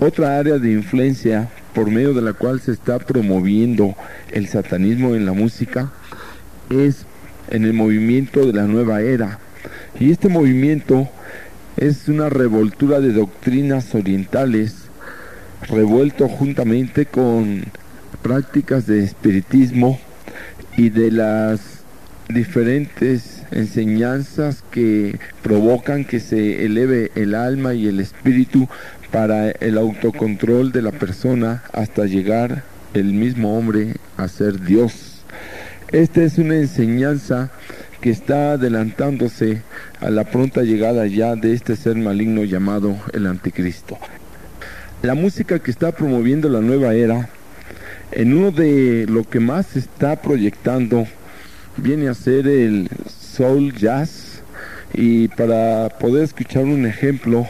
Otra 0.00 0.38
área 0.38 0.58
de 0.58 0.72
influencia 0.72 1.48
por 1.74 1.90
medio 1.90 2.12
de 2.12 2.22
la 2.22 2.32
cual 2.32 2.60
se 2.60 2.72
está 2.72 2.98
promoviendo 2.98 3.94
el 4.30 4.48
satanismo 4.48 5.14
en 5.14 5.24
la 5.24 5.32
música 5.32 5.90
es 6.70 7.06
en 7.50 7.64
el 7.64 7.72
movimiento 7.72 8.44
de 8.46 8.52
la 8.52 8.64
nueva 8.64 9.00
era. 9.00 9.38
Y 9.98 10.10
este 10.10 10.28
movimiento 10.28 11.08
es 11.76 12.08
una 12.08 12.28
revoltura 12.28 13.00
de 13.00 13.12
doctrinas 13.12 13.94
orientales 13.94 14.82
revuelto 15.68 16.28
juntamente 16.28 17.06
con 17.06 17.64
prácticas 18.22 18.86
de 18.86 19.04
espiritismo 19.04 19.98
y 20.76 20.90
de 20.90 21.10
las 21.10 21.60
diferentes 22.28 23.41
enseñanzas 23.52 24.62
que 24.70 25.18
provocan 25.42 26.04
que 26.04 26.20
se 26.20 26.64
eleve 26.64 27.10
el 27.14 27.34
alma 27.34 27.74
y 27.74 27.86
el 27.86 28.00
espíritu 28.00 28.68
para 29.10 29.50
el 29.50 29.78
autocontrol 29.78 30.72
de 30.72 30.82
la 30.82 30.92
persona 30.92 31.62
hasta 31.72 32.06
llegar 32.06 32.64
el 32.94 33.12
mismo 33.12 33.56
hombre 33.56 33.94
a 34.16 34.28
ser 34.28 34.60
Dios. 34.60 35.24
Esta 35.90 36.22
es 36.22 36.38
una 36.38 36.56
enseñanza 36.56 37.50
que 38.00 38.10
está 38.10 38.52
adelantándose 38.52 39.62
a 40.00 40.10
la 40.10 40.24
pronta 40.24 40.62
llegada 40.62 41.06
ya 41.06 41.36
de 41.36 41.52
este 41.52 41.76
ser 41.76 41.96
maligno 41.96 42.44
llamado 42.44 42.96
el 43.12 43.26
anticristo. 43.26 43.98
La 45.02 45.14
música 45.14 45.58
que 45.58 45.70
está 45.70 45.92
promoviendo 45.92 46.48
la 46.48 46.60
nueva 46.60 46.94
era, 46.94 47.28
en 48.10 48.34
uno 48.34 48.50
de 48.50 49.06
lo 49.08 49.24
que 49.24 49.40
más 49.40 49.66
se 49.66 49.80
está 49.80 50.20
proyectando, 50.20 51.06
viene 51.76 52.08
a 52.08 52.14
ser 52.14 52.46
el 52.46 52.88
soul 53.32 53.72
jazz 53.74 54.42
y 54.94 55.28
para 55.28 55.88
poder 55.98 56.24
escuchar 56.24 56.64
un 56.64 56.86
ejemplo, 56.86 57.46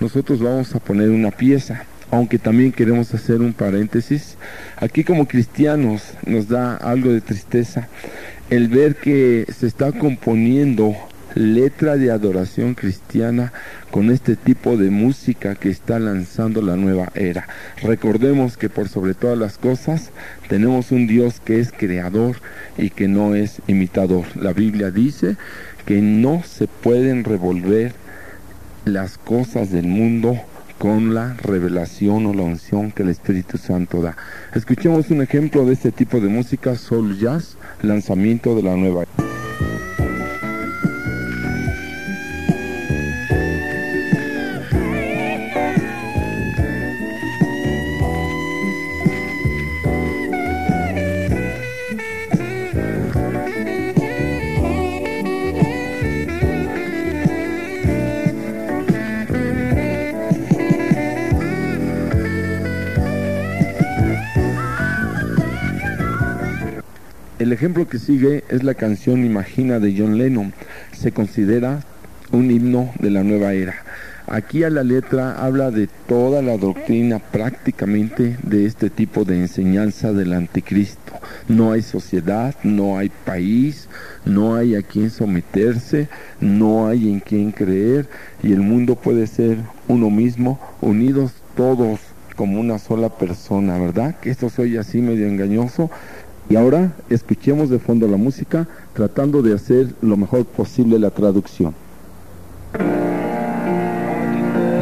nosotros 0.00 0.40
vamos 0.40 0.74
a 0.74 0.78
poner 0.78 1.10
una 1.10 1.30
pieza, 1.30 1.84
aunque 2.10 2.38
también 2.38 2.72
queremos 2.72 3.12
hacer 3.12 3.40
un 3.40 3.52
paréntesis. 3.52 4.36
Aquí 4.76 5.04
como 5.04 5.28
cristianos 5.28 6.02
nos 6.24 6.48
da 6.48 6.76
algo 6.76 7.12
de 7.12 7.20
tristeza 7.20 7.88
el 8.48 8.68
ver 8.68 8.96
que 8.96 9.44
se 9.54 9.66
está 9.66 9.92
componiendo 9.92 10.96
letra 11.34 11.96
de 11.96 12.10
adoración 12.10 12.74
cristiana 12.74 13.52
con 13.90 14.10
este 14.10 14.36
tipo 14.36 14.76
de 14.76 14.90
música 14.90 15.54
que 15.54 15.70
está 15.70 15.98
lanzando 15.98 16.62
la 16.62 16.76
nueva 16.76 17.10
era. 17.14 17.46
Recordemos 17.82 18.56
que 18.56 18.68
por 18.68 18.88
sobre 18.88 19.14
todas 19.14 19.38
las 19.38 19.58
cosas 19.58 20.10
tenemos 20.48 20.90
un 20.90 21.06
Dios 21.06 21.40
que 21.40 21.60
es 21.60 21.72
creador 21.72 22.36
y 22.76 22.90
que 22.90 23.08
no 23.08 23.34
es 23.34 23.60
imitador. 23.66 24.24
La 24.36 24.52
Biblia 24.52 24.90
dice 24.90 25.36
que 25.86 26.00
no 26.00 26.42
se 26.44 26.66
pueden 26.66 27.24
revolver 27.24 27.92
las 28.84 29.18
cosas 29.18 29.70
del 29.70 29.86
mundo 29.86 30.38
con 30.78 31.12
la 31.14 31.34
revelación 31.34 32.26
o 32.26 32.34
la 32.34 32.42
unción 32.42 32.92
que 32.92 33.02
el 33.02 33.08
Espíritu 33.08 33.58
Santo 33.58 34.00
da. 34.00 34.16
Escuchemos 34.54 35.10
un 35.10 35.22
ejemplo 35.22 35.64
de 35.64 35.72
este 35.72 35.90
tipo 35.90 36.20
de 36.20 36.28
música, 36.28 36.76
soul 36.76 37.18
jazz, 37.18 37.56
lanzamiento 37.82 38.54
de 38.54 38.62
la 38.62 38.76
nueva. 38.76 39.04
El 67.38 67.52
ejemplo 67.52 67.88
que 67.88 68.00
sigue 68.00 68.42
es 68.48 68.64
la 68.64 68.74
canción 68.74 69.24
Imagina 69.24 69.78
de 69.78 69.94
John 69.96 70.18
Lennon. 70.18 70.52
Se 70.92 71.12
considera 71.12 71.84
un 72.32 72.50
himno 72.50 72.92
de 72.98 73.10
la 73.10 73.22
nueva 73.22 73.52
era. 73.52 73.76
Aquí 74.26 74.64
a 74.64 74.70
la 74.70 74.82
letra 74.82 75.44
habla 75.44 75.70
de 75.70 75.88
toda 76.08 76.42
la 76.42 76.56
doctrina 76.56 77.20
prácticamente 77.20 78.36
de 78.42 78.66
este 78.66 78.90
tipo 78.90 79.24
de 79.24 79.38
enseñanza 79.38 80.12
del 80.12 80.32
anticristo. 80.32 81.12
No 81.46 81.70
hay 81.70 81.82
sociedad, 81.82 82.56
no 82.64 82.98
hay 82.98 83.08
país, 83.08 83.88
no 84.24 84.56
hay 84.56 84.74
a 84.74 84.82
quien 84.82 85.10
someterse, 85.10 86.08
no 86.40 86.88
hay 86.88 87.08
en 87.08 87.20
quien 87.20 87.52
creer 87.52 88.08
y 88.42 88.52
el 88.52 88.62
mundo 88.62 88.96
puede 88.96 89.28
ser 89.28 89.58
uno 89.86 90.10
mismo, 90.10 90.58
unidos 90.80 91.34
todos 91.56 92.00
como 92.38 92.60
una 92.60 92.78
sola 92.78 93.08
persona, 93.08 93.76
¿verdad? 93.78 94.14
Que 94.20 94.30
esto 94.30 94.48
se 94.48 94.62
oye 94.62 94.78
así 94.78 95.02
medio 95.02 95.26
engañoso, 95.26 95.90
y 96.50 96.56
ahora 96.56 96.92
escuchemos 97.10 97.68
de 97.68 97.78
fondo 97.78 98.08
la 98.08 98.16
música 98.16 98.66
tratando 98.94 99.42
de 99.42 99.54
hacer 99.54 99.88
lo 100.00 100.16
mejor 100.16 100.44
posible 100.46 100.98
la 100.98 101.10
traducción. 101.10 101.74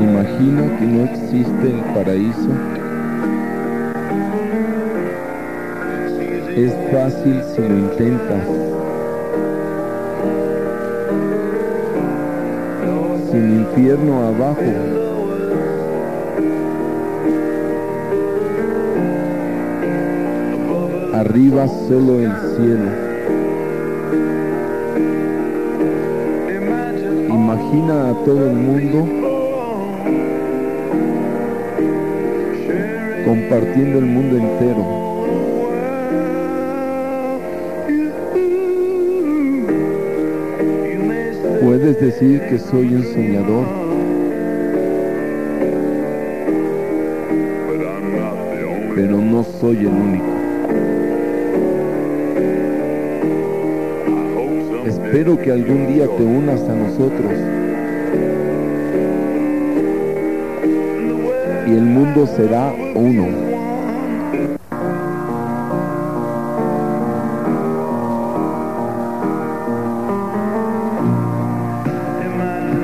Imagina 0.01 0.79
que 0.79 0.87
no 0.87 1.05
existe 1.05 1.71
el 1.71 1.81
paraíso. 1.95 2.51
Es 6.57 6.73
fácil 6.93 7.43
si 7.55 7.61
lo 7.61 7.79
intentas. 7.79 8.47
Sin 13.31 13.61
infierno 13.61 14.27
abajo. 14.29 14.96
Arriba 21.21 21.67
solo 21.67 22.21
el 22.21 22.31
cielo. 22.57 22.91
Imagina 27.29 28.11
a 28.11 28.25
todo 28.25 28.51
el 28.51 28.55
mundo 28.55 29.09
compartiendo 33.25 33.99
el 33.99 34.05
mundo 34.05 34.37
entero. 34.37 34.85
Puedes 41.63 41.99
decir 41.99 42.43
que 42.43 42.59
soy 42.59 42.95
un 42.95 43.05
soñador. 43.05 43.67
Pero 48.95 49.19
no 49.19 49.45
soy 49.61 49.79
el 49.79 49.87
único. 49.89 50.36
Espero 55.07 55.41
que 55.41 55.53
algún 55.53 55.87
día 55.87 56.05
te 56.05 56.23
unas 56.25 56.61
a 56.63 56.75
nosotros. 56.75 57.33
Y 61.69 61.71
el 61.71 61.83
mundo 61.83 62.27
será 62.27 62.75
uno. 62.97 63.29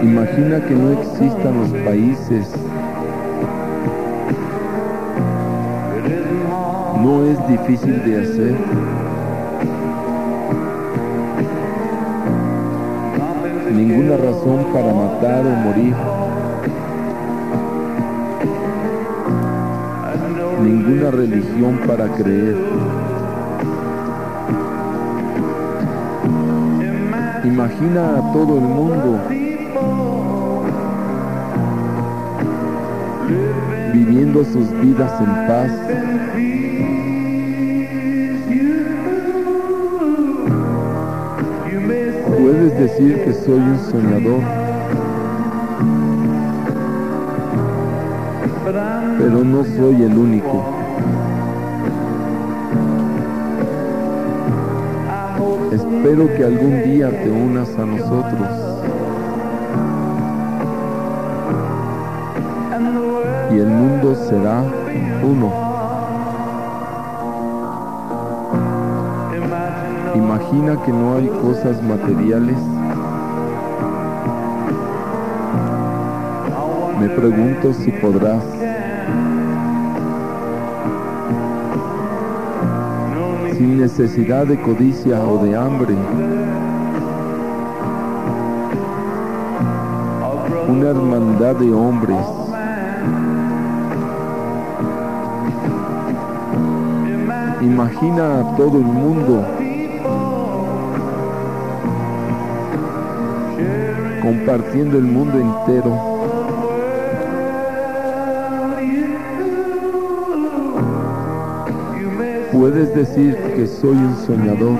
Imagina 0.00 0.64
que 0.64 0.74
no 0.74 0.92
existan 0.92 1.58
los 1.58 1.70
países. 1.84 2.52
No 7.02 7.26
es 7.26 7.48
difícil 7.48 8.04
de 8.04 8.20
hacer. 8.20 9.01
Ninguna 13.74 14.16
razón 14.18 14.66
para 14.72 14.92
matar 14.92 15.46
o 15.46 15.50
morir. 15.64 15.94
Ninguna 20.62 21.10
religión 21.10 21.80
para 21.86 22.06
creer. 22.08 22.56
Imagina 27.44 28.18
a 28.18 28.32
todo 28.32 28.58
el 28.58 28.64
mundo 28.64 29.18
viviendo 33.92 34.44
sus 34.44 34.70
vidas 34.80 35.12
en 35.20 35.46
paz. 35.48 35.70
Decir 42.82 43.22
que 43.24 43.32
soy 43.32 43.60
un 43.60 43.78
soñador, 43.78 44.40
pero 49.18 49.44
no 49.44 49.64
soy 49.64 50.02
el 50.02 50.18
único. 50.18 50.64
Espero 55.70 56.26
que 56.34 56.44
algún 56.44 56.82
día 56.82 57.10
te 57.10 57.30
unas 57.30 57.68
a 57.78 57.86
nosotros. 57.86 58.48
Y 63.52 63.58
el 63.60 63.68
mundo 63.68 64.16
será 64.28 64.64
uno. 65.22 65.72
Imagina 70.16 70.76
que 70.82 70.92
no 70.92 71.16
hay 71.16 71.28
cosas 71.28 71.80
materiales. 71.82 72.71
Me 77.02 77.08
pregunto 77.08 77.72
si 77.72 77.90
podrás. 77.90 78.44
Sin 83.56 83.80
necesidad 83.80 84.46
de 84.46 84.56
codicia 84.60 85.20
o 85.20 85.44
de 85.44 85.56
hambre. 85.56 85.96
Una 90.68 90.90
hermandad 90.90 91.56
de 91.56 91.72
hombres. 91.74 92.24
Imagina 97.62 98.38
a 98.38 98.56
todo 98.56 98.78
el 98.78 98.84
mundo 98.84 99.44
compartiendo 104.22 104.98
el 104.98 105.04
mundo 105.04 105.40
entero. 105.40 106.11
Puedes 112.62 112.94
decir 112.94 113.36
que 113.56 113.66
soy 113.66 113.96
un 113.96 114.16
soñador, 114.24 114.78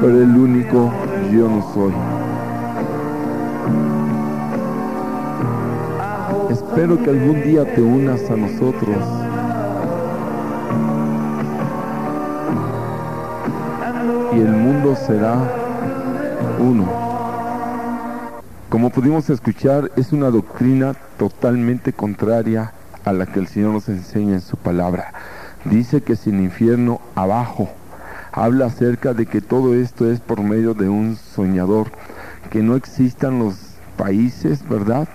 pero 0.00 0.20
el 0.20 0.36
único 0.36 0.92
yo 1.30 1.48
no 1.48 1.62
soy. 1.72 1.92
Espero 6.50 7.00
que 7.04 7.10
algún 7.10 7.40
día 7.44 7.64
te 7.72 7.80
unas 7.80 8.28
a 8.32 8.36
nosotros. 8.36 8.96
y 14.32 14.40
el 14.40 14.50
mundo 14.50 14.96
será 14.96 15.36
uno. 16.58 16.84
Como 18.68 18.90
pudimos 18.90 19.30
escuchar, 19.30 19.92
es 19.94 20.12
una 20.12 20.30
doctrina 20.30 20.96
totalmente 21.16 21.92
contraria 21.92 22.73
a 23.04 23.12
la 23.12 23.26
que 23.26 23.40
el 23.40 23.46
Señor 23.46 23.72
nos 23.72 23.88
enseña 23.88 24.34
en 24.34 24.40
su 24.40 24.56
palabra. 24.56 25.12
Dice 25.64 26.02
que 26.02 26.16
sin 26.16 26.42
infierno 26.42 27.00
abajo. 27.14 27.68
Habla 28.32 28.66
acerca 28.66 29.14
de 29.14 29.26
que 29.26 29.40
todo 29.40 29.74
esto 29.74 30.10
es 30.10 30.20
por 30.20 30.42
medio 30.42 30.74
de 30.74 30.88
un 30.88 31.16
soñador, 31.16 31.92
que 32.50 32.62
no 32.62 32.74
existan 32.74 33.38
los 33.38 33.54
países, 33.96 34.68
¿verdad? 34.68 35.08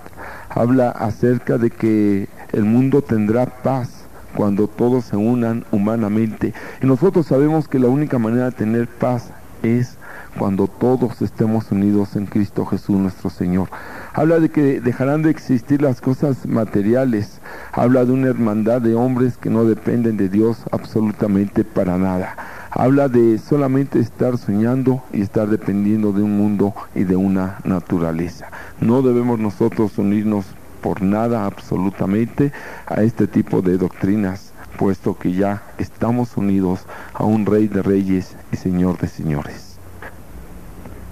Habla 0.48 0.90
acerca 0.90 1.58
de 1.58 1.70
que 1.70 2.28
el 2.52 2.64
mundo 2.64 3.02
tendrá 3.02 3.46
paz 3.46 4.00
cuando 4.34 4.68
todos 4.68 5.04
se 5.04 5.16
unan 5.16 5.64
humanamente. 5.70 6.54
Y 6.82 6.86
nosotros 6.86 7.26
sabemos 7.26 7.68
que 7.68 7.78
la 7.78 7.88
única 7.88 8.18
manera 8.18 8.46
de 8.46 8.52
tener 8.52 8.88
paz 8.88 9.30
es 9.62 9.96
cuando 10.38 10.66
todos 10.66 11.20
estemos 11.22 11.70
unidos 11.70 12.16
en 12.16 12.26
Cristo 12.26 12.64
Jesús 12.64 12.96
nuestro 12.98 13.30
Señor. 13.30 13.68
Habla 14.12 14.40
de 14.40 14.48
que 14.48 14.80
dejarán 14.80 15.22
de 15.22 15.30
existir 15.30 15.80
las 15.82 16.00
cosas 16.00 16.44
materiales. 16.44 17.40
Habla 17.72 18.04
de 18.04 18.12
una 18.12 18.28
hermandad 18.28 18.80
de 18.80 18.94
hombres 18.94 19.36
que 19.36 19.50
no 19.50 19.64
dependen 19.64 20.16
de 20.16 20.28
Dios 20.28 20.64
absolutamente 20.72 21.62
para 21.62 21.96
nada. 21.96 22.34
Habla 22.72 23.08
de 23.08 23.38
solamente 23.38 24.00
estar 24.00 24.36
soñando 24.36 25.02
y 25.12 25.22
estar 25.22 25.48
dependiendo 25.48 26.12
de 26.12 26.22
un 26.22 26.36
mundo 26.36 26.74
y 26.96 27.04
de 27.04 27.14
una 27.14 27.58
naturaleza. 27.62 28.48
No 28.80 29.02
debemos 29.02 29.38
nosotros 29.38 29.96
unirnos 29.96 30.44
por 30.82 31.02
nada 31.02 31.46
absolutamente 31.46 32.52
a 32.86 33.02
este 33.02 33.28
tipo 33.28 33.62
de 33.62 33.78
doctrinas, 33.78 34.52
puesto 34.76 35.16
que 35.16 35.34
ya 35.34 35.62
estamos 35.78 36.36
unidos 36.36 36.80
a 37.14 37.24
un 37.24 37.46
rey 37.46 37.68
de 37.68 37.82
reyes 37.82 38.34
y 38.50 38.56
señor 38.56 38.98
de 38.98 39.06
señores. 39.06 39.78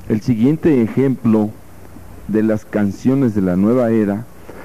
El 0.08 0.20
siguiente 0.20 0.82
ejemplo 0.82 1.50
de 2.28 2.42
las 2.42 2.64
canciones 2.64 3.34
de 3.34 3.42
la 3.42 3.56
nueva 3.56 3.90
era 3.90 4.24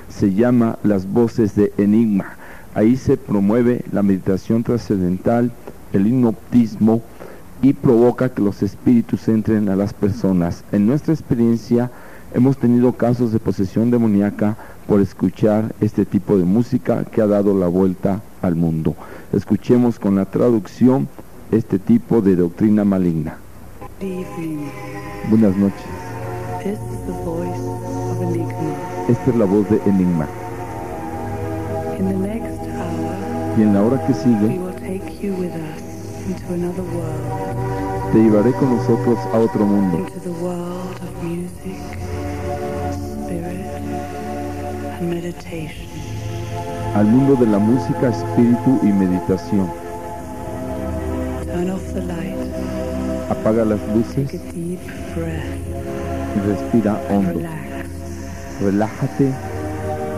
se 0.10 0.34
llama 0.34 0.78
Las 0.84 1.12
voces 1.12 1.56
de 1.56 1.74
Enigma. 1.78 2.36
Ahí 2.76 2.98
se 2.98 3.18
promueve 3.18 3.84
la 3.92 4.04
meditación 4.04 4.64
trascendental, 4.64 5.52
el 5.94 6.08
hipnotismo 6.08 7.02
y 7.62 7.74
provoca 7.74 8.30
que 8.30 8.42
los 8.42 8.62
espíritus 8.62 9.28
entren 9.28 9.70
a 9.70 9.76
las 9.76 9.94
personas. 9.94 10.64
En 10.72 10.86
nuestra 10.86 11.14
experiencia 11.14 11.90
hemos 12.34 12.58
tenido 12.58 12.94
casos 12.94 13.32
de 13.32 13.40
posesión 13.40 13.90
demoníaca 13.92 14.58
por 14.88 15.00
escuchar 15.00 15.74
este 15.80 16.06
tipo 16.06 16.38
de 16.38 16.44
música 16.44 17.06
que 17.06 17.22
ha 17.22 17.28
dado 17.28 17.58
la 17.58 17.68
vuelta 17.68 18.22
al 18.42 18.56
mundo. 18.56 18.96
Escuchemos 19.32 20.00
con 20.00 20.16
la 20.16 20.26
traducción 20.26 21.08
este 21.52 21.80
tipo 21.80 22.22
de 22.22 22.36
doctrina 22.36 22.84
maligna. 22.84 23.38
Buenas 25.30 25.56
noches. 25.56 25.93
Esta 29.10 29.32
es 29.32 29.36
la 29.36 29.46
voz 29.46 29.70
de 29.70 29.82
Enigma. 29.86 30.28
Y 33.58 33.62
en 33.64 33.74
la 33.74 33.84
hora 33.84 34.08
que 34.08 34.14
sigue, 34.14 34.60
te 38.14 38.18
llevaré 38.18 38.54
con 38.54 38.78
nosotros 38.78 39.20
a 39.34 39.38
otro 39.40 39.66
mundo. 39.66 40.06
Al 46.96 47.06
mundo 47.06 47.36
de 47.36 47.48
la 47.48 47.60
música, 47.60 48.08
espíritu 48.10 48.80
y 48.84 48.86
meditación. 48.86 49.70
Apaga 53.30 53.66
las 53.66 53.80
luces 53.94 54.32
respira 56.42 57.00
hondo. 57.10 57.42
Relájate, 58.62 59.32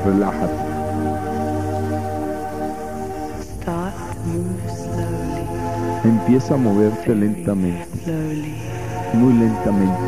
relájate. 0.05 0.65
Empieza 6.03 6.53
a 6.53 6.57
moverte 6.57 7.15
lentamente, 7.15 7.87
muy 9.13 9.33
lentamente. 9.33 10.01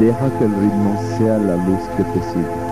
Deja 0.00 0.38
que 0.38 0.44
el 0.44 0.54
ritmo 0.54 1.00
sea 1.16 1.38
la 1.38 1.56
luz 1.56 1.80
que 1.96 2.04
te 2.04 2.22
siga. 2.32 2.65